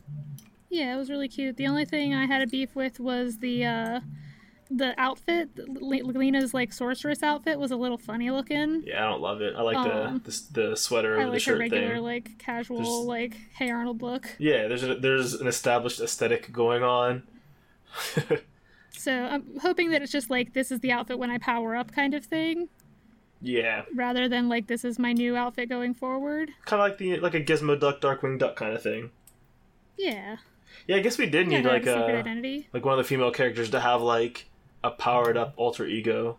[0.70, 1.58] yeah, it was really cute.
[1.58, 4.00] The only thing I had a beef with was the uh,
[4.70, 5.50] the outfit.
[5.58, 8.84] Le- Lena's like sorceress outfit was a little funny looking.
[8.86, 9.56] Yeah, I don't love it.
[9.58, 12.04] I like Um, the, the the sweater I over the like her shirt regular thing.
[12.04, 14.28] like casual There's- like Hey Arnold look.
[14.38, 17.24] Yeah, there's a, there's an established aesthetic going on.
[18.98, 21.92] So I'm hoping that it's just like this is the outfit when I power up
[21.92, 22.70] kind of thing,
[23.42, 26.52] yeah, rather than like this is my new outfit going forward.
[26.66, 29.12] kind of like the like a Gizmo Duck, Darkwing Duck kind of thing.
[29.98, 30.38] Yeah,
[30.88, 32.68] Yeah, I guess we did need have like a secret a identity.
[32.74, 34.50] like one of the female characters to have like
[34.84, 36.38] a powered up alter ego.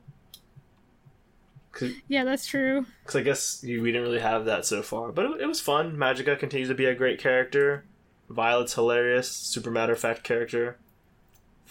[2.08, 2.86] Yeah, that's true.
[3.02, 5.60] Because I guess you, we didn't really have that so far, but it, it was
[5.60, 5.96] fun.
[5.96, 7.84] Magica continues to be a great character.
[8.28, 10.76] Violet's hilarious, super matter of fact character.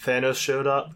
[0.02, 0.92] Thanos showed up.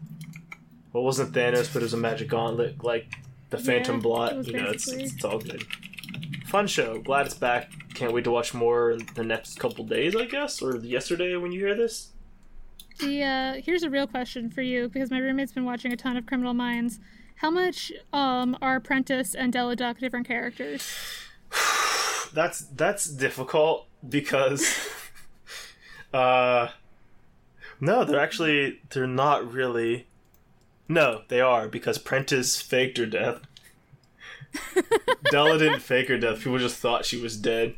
[0.91, 3.07] Well, it wasn't Thanos, but it was a magic gauntlet, like
[3.49, 4.47] the Phantom Yeah, Blot.
[4.47, 5.63] You know, it's, it's all good.
[6.45, 6.99] Fun show.
[6.99, 7.71] Glad it's back.
[7.93, 11.51] Can't wait to watch more in the next couple days, I guess, or yesterday when
[11.51, 12.09] you hear this.
[12.99, 16.15] The uh, here's a real question for you because my roommate's been watching a ton
[16.15, 16.99] of Criminal Minds.
[17.37, 20.91] How much um are Prentiss and Della Duck different characters?
[22.33, 24.65] That's that's difficult because
[26.13, 26.69] uh
[27.79, 30.07] no, they're actually they're not really
[30.87, 33.41] No, they are because Prentiss faked her death.
[35.31, 36.39] Della didn't fake her death.
[36.39, 37.75] People just thought she was dead.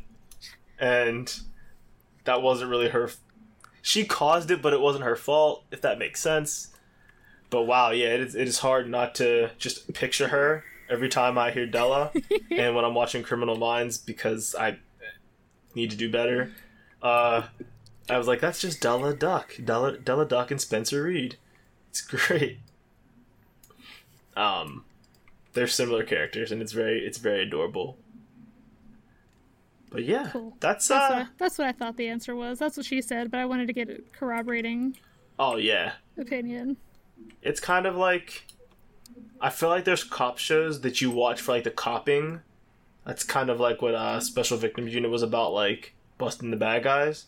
[0.78, 1.32] And
[2.24, 3.16] that wasn't really her f-
[3.80, 6.74] she caused it, but it wasn't her fault, if that makes sense.
[7.48, 11.38] But wow, yeah, it is, it is hard not to just picture her every time
[11.38, 12.10] I hear Della
[12.50, 14.78] and when I'm watching Criminal Minds because I
[15.74, 16.52] need to do better.
[17.00, 17.42] Uh,
[18.08, 21.36] I was like, that's just Della Duck, Della Della Duck and Spencer Reid.
[21.90, 22.58] It's great.
[24.36, 24.84] Um,
[25.54, 27.96] they're similar characters, and it's very it's very adorable.
[29.90, 30.56] But yeah, Cool.
[30.60, 32.58] that's That's, what uh I, that's what I thought the answer was.
[32.58, 34.96] That's what she said, but I wanted to get a corroborating
[35.38, 36.76] oh yeah, opinion.
[37.42, 38.46] it's kind of like
[39.40, 42.40] I feel like there's cop shows that you watch for like the copping.
[43.04, 46.82] That's kind of like what uh, Special Victims Unit was about, like busting the bad
[46.82, 47.26] guys.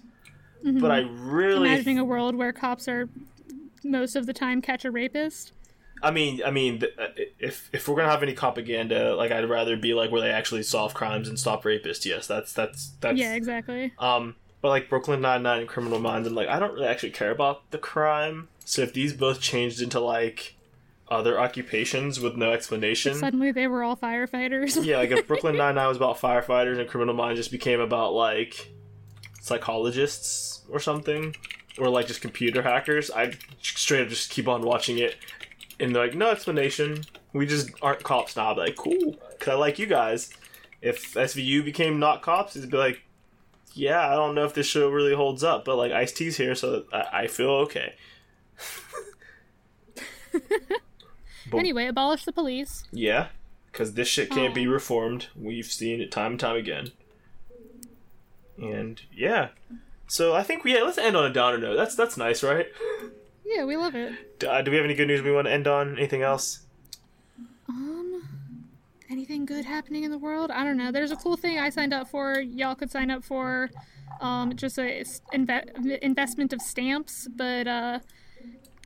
[0.65, 3.09] But I really, Imagining a world where cops are
[3.85, 5.53] most of the time catch a rapist.
[6.03, 9.49] I mean, I mean, th- uh, if if we're gonna have any propaganda, like I'd
[9.49, 12.05] rather be like where they actually solve crimes and stop rapists.
[12.05, 13.93] Yes, that's that's that's Yeah, exactly.
[13.99, 17.11] Um, but like Brooklyn Nine Nine and Criminal Minds, I'm like I don't really actually
[17.11, 18.49] care about the crime.
[18.65, 20.55] So if these both changed into like
[21.09, 24.85] other occupations with no explanation, Suddenly they were all firefighters.
[24.85, 28.13] yeah, like if Brooklyn Nine Nine was about firefighters and Criminal Minds just became about
[28.13, 28.71] like
[29.49, 31.35] psychologists or something,
[31.79, 35.17] or like just computer hackers, I'd straight up just keep on watching it,
[35.81, 37.05] and they're like no explanation.
[37.33, 38.51] We just aren't cops now.
[38.51, 40.31] I'd be like cool, because I like you guys.
[40.81, 43.03] If SVU became not cops, it'd be like,
[43.73, 46.55] yeah, I don't know if this show really holds up, but like Ice T's here,
[46.55, 47.95] so I, I feel okay.
[50.33, 50.43] But-
[51.59, 52.85] anyway, abolish the police.
[52.93, 53.29] Yeah,
[53.73, 55.29] because this shit can't be um, reformed.
[55.37, 56.93] We've seen it time and time again.
[58.61, 59.49] And yeah,
[60.07, 61.77] so I think we yeah, let's end on a downer note.
[61.77, 62.67] That's that's nice, right?
[63.45, 64.39] Yeah, we love it.
[64.41, 65.97] D- Uh, do we have any good news we want to end on?
[65.97, 66.61] Anything else?
[67.69, 68.23] Um,
[69.11, 70.51] anything good happening in the world?
[70.51, 70.91] I don't know.
[70.93, 72.41] There's a cool thing I signed up for.
[72.41, 73.71] Y'all could sign up for.
[74.21, 77.99] Um, just a inve- investment of stamps, but uh,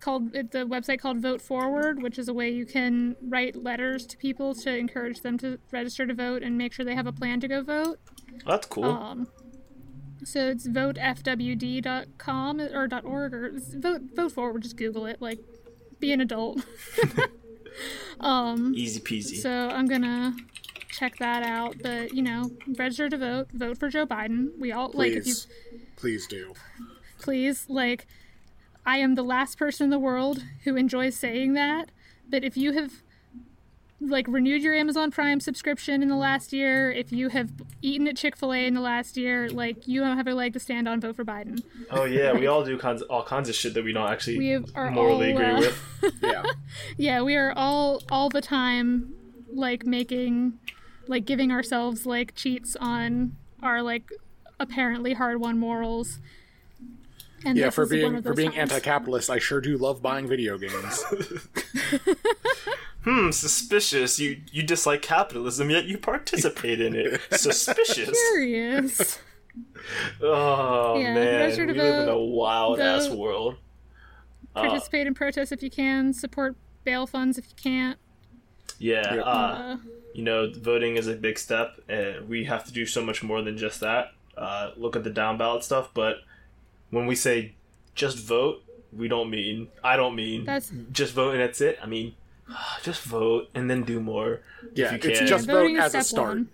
[0.01, 4.05] called it's a website called Vote Forward, which is a way you can write letters
[4.09, 7.13] to people to encourage them to register to vote and make sure they have a
[7.13, 7.99] plan to go vote.
[8.47, 8.85] That's cool.
[8.85, 9.29] Um,
[10.25, 14.63] so it's votefwd.com or .org or it's vote vote forward.
[14.63, 15.21] Just Google it.
[15.21, 15.39] Like,
[16.01, 16.65] be an adult.
[18.21, 19.37] um, Easy peasy.
[19.41, 20.35] so I'm gonna
[20.91, 21.77] check that out.
[21.83, 23.49] But you know, register to vote.
[23.53, 24.59] Vote for Joe Biden.
[24.59, 25.47] We all like if you Please,
[25.97, 26.55] please do.
[27.19, 28.07] please like.
[28.85, 31.91] I am the last person in the world who enjoys saying that.
[32.29, 33.03] But if you have
[34.09, 37.51] like renewed your Amazon Prime subscription in the last year, if you have
[37.83, 40.53] eaten at Chick Fil A in the last year, like you don't have a leg
[40.55, 41.01] to stand on.
[41.01, 41.63] Vote for Biden.
[41.91, 44.65] oh yeah, we all do kinds all kinds of shit that we don't actually We
[44.75, 45.71] are morally all, agree uh,
[46.03, 46.15] with.
[46.23, 46.43] Yeah.
[46.97, 49.15] Yeah, we are all all the time
[49.53, 50.59] like making
[51.07, 54.11] like giving ourselves like cheats on our like
[54.59, 56.21] apparently hard won morals.
[57.45, 58.71] And Yeah, for being for being times.
[58.73, 61.05] anti-capitalist, I sure do love buying video games.
[63.05, 64.19] Hmm, suspicious.
[64.21, 67.21] You you dislike capitalism, yet you participate in it.
[67.33, 68.11] Suspicious.
[68.31, 69.19] Curious.
[70.23, 73.19] Oh Yeah, man, register we to live in a wild ass Vote.
[73.19, 73.57] world.
[74.57, 76.13] Uh, Participate in protests if you can.
[76.13, 77.99] Support bail funds if you can't.
[78.79, 79.25] Yeah, Yep.
[79.27, 79.77] uh, Uh,
[80.15, 83.43] you know, voting is a big step, and we have to do so much more
[83.43, 84.13] than just that.
[84.37, 86.19] Uh, look at the down ballot stuff, but
[86.91, 87.55] when we say
[87.95, 91.79] just vote, we don't mean I don't mean That's- just vote and that's it.
[91.83, 92.15] I mean
[92.83, 94.41] just vote and then do more.
[94.75, 95.29] Yeah, if you it's can.
[95.29, 96.29] just voting vote as a start.
[96.29, 96.49] one.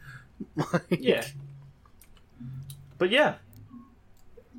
[0.90, 1.24] yeah.
[2.99, 3.34] But yeah.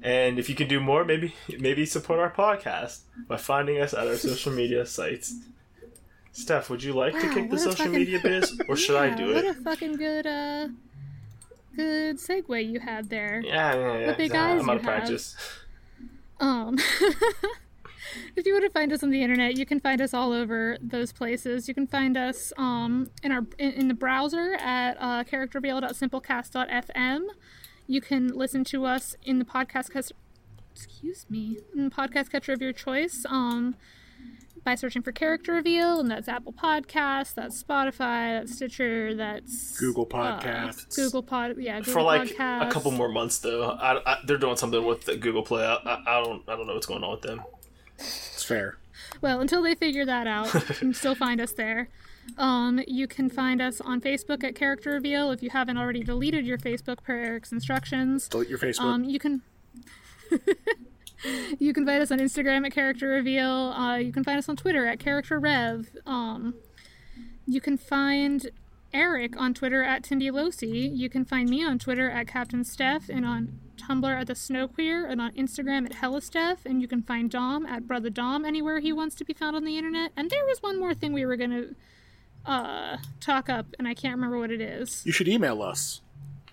[0.02, 4.08] And if you can do more, maybe maybe support our podcast by finding us at
[4.08, 5.36] our social media sites.
[6.32, 9.16] Steph, would you like to kick the social fucking- media biz, or should I Yeah,
[9.16, 9.58] do What it?
[9.58, 10.68] a fucking good, uh,
[11.76, 13.42] good segue you had there.
[13.44, 14.08] Yeah, yeah, yeah.
[14.08, 14.94] What big yeah, eyes I'm out you of have.
[14.96, 15.36] practice.
[16.40, 16.78] Um,
[18.36, 20.78] if you want to find us on the internet, you can find us all over
[20.82, 21.68] those places.
[21.68, 27.22] You can find us um, in our in, in the browser at uh, characterreveal.simplecast.fm.
[27.88, 30.14] You can listen to us in the podcast catcher,
[30.72, 33.26] excuse me, in the podcast catcher of your choice.
[33.28, 33.76] Um,
[34.64, 40.08] by searching for Character Reveal, and that's Apple Podcasts, that's Spotify, that's Stitcher, that's Google
[40.14, 40.96] uh, Podcasts.
[40.96, 42.68] Google Pod, yeah, Google For like Podcasts.
[42.68, 45.66] a couple more months, though, I, I, they're doing something with the Google Play.
[45.66, 47.42] I, I don't, I don't know what's going on with them.
[48.00, 48.78] It's fair.
[49.22, 51.90] Well, until they figure that out, you can still find us there.
[52.38, 56.46] Um, you can find us on Facebook at Character Reveal if you haven't already deleted
[56.46, 58.28] your Facebook per Eric's instructions.
[58.28, 58.82] Delete your Facebook.
[58.82, 59.42] Um, you can
[61.60, 63.48] you can find us on Instagram at Character Reveal.
[63.48, 65.90] Uh, you can find us on Twitter at Character Rev.
[66.06, 66.56] Um,
[67.46, 68.50] you can find
[68.94, 70.96] Eric on Twitter at Tindy Losi.
[70.96, 73.60] You can find me on Twitter at Captain Steph and on
[73.90, 77.66] Tumblr at the Snow Queer and on Instagram at Hellasteph, And you can find Dom
[77.66, 80.12] at Brother Dom anywhere he wants to be found on the internet.
[80.16, 81.70] And there was one more thing we were gonna
[82.46, 86.02] uh, talk up, and I can't remember what it is you should email us.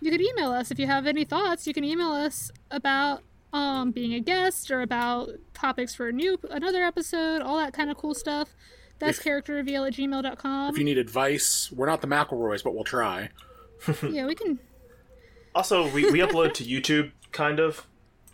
[0.01, 1.67] you could email us if you have any thoughts.
[1.67, 3.23] You can email us about
[3.53, 7.91] um, being a guest or about topics for a new another episode, all that kind
[7.91, 8.55] of cool stuff.
[8.99, 10.71] That's If- character reveal at gmail.com.
[10.75, 13.29] If you need advice, we're not the McElroys, but we'll try.
[14.11, 14.59] yeah, we can.
[15.55, 17.87] Also, we, we upload to YouTube, kind of.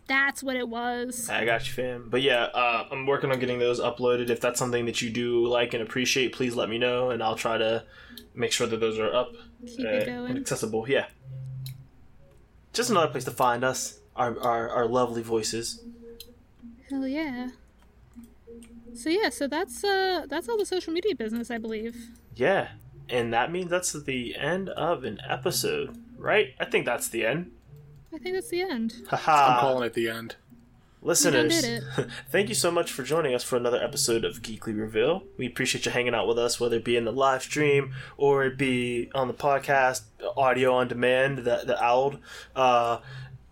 [0.07, 1.29] That's what it was.
[1.29, 2.09] I got you, fam.
[2.11, 4.31] But yeah, uh, I'm working on getting those uploaded.
[4.31, 7.37] If that's something that you do like and appreciate, please let me know, and I'll
[7.37, 7.85] try to
[8.35, 9.33] make sure that those are up
[9.67, 10.89] Keep uh, it and accessible.
[10.89, 11.07] Yeah.
[12.73, 15.85] Just another place to find us, our, our, our lovely voices.
[16.89, 17.51] Hell yeah.
[18.95, 21.97] So yeah, so that's uh that's all the social media business, I believe.
[22.35, 22.69] Yeah,
[23.09, 26.55] and that means that's the end of an episode, right?
[26.61, 27.53] I think that's the end.
[28.15, 28.95] I think that's the end.
[29.09, 29.55] Haha.
[29.55, 30.37] I'm calling it the end.
[31.05, 31.65] Listeners,
[32.31, 35.25] thank you so much for joining us for another episode of Geekly Reveal.
[35.37, 38.45] We appreciate you hanging out with us, whether it be in the live stream or
[38.45, 40.03] it be on the podcast,
[40.37, 42.17] audio on demand, the the owl.
[42.55, 42.99] Uh,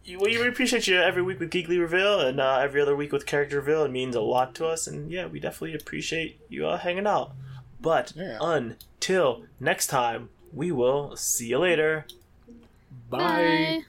[0.07, 3.27] we we appreciate you every week with Geekly Reveal and uh, every other week with
[3.27, 3.83] Character Reveal.
[3.85, 7.33] It means a lot to us, and yeah, we definitely appreciate you all hanging out.
[7.81, 8.39] But Yeah.
[8.41, 12.07] until next time, we will see you later.
[13.09, 13.83] Bye.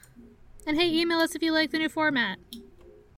[0.66, 2.38] And hey, email us if you like the new format.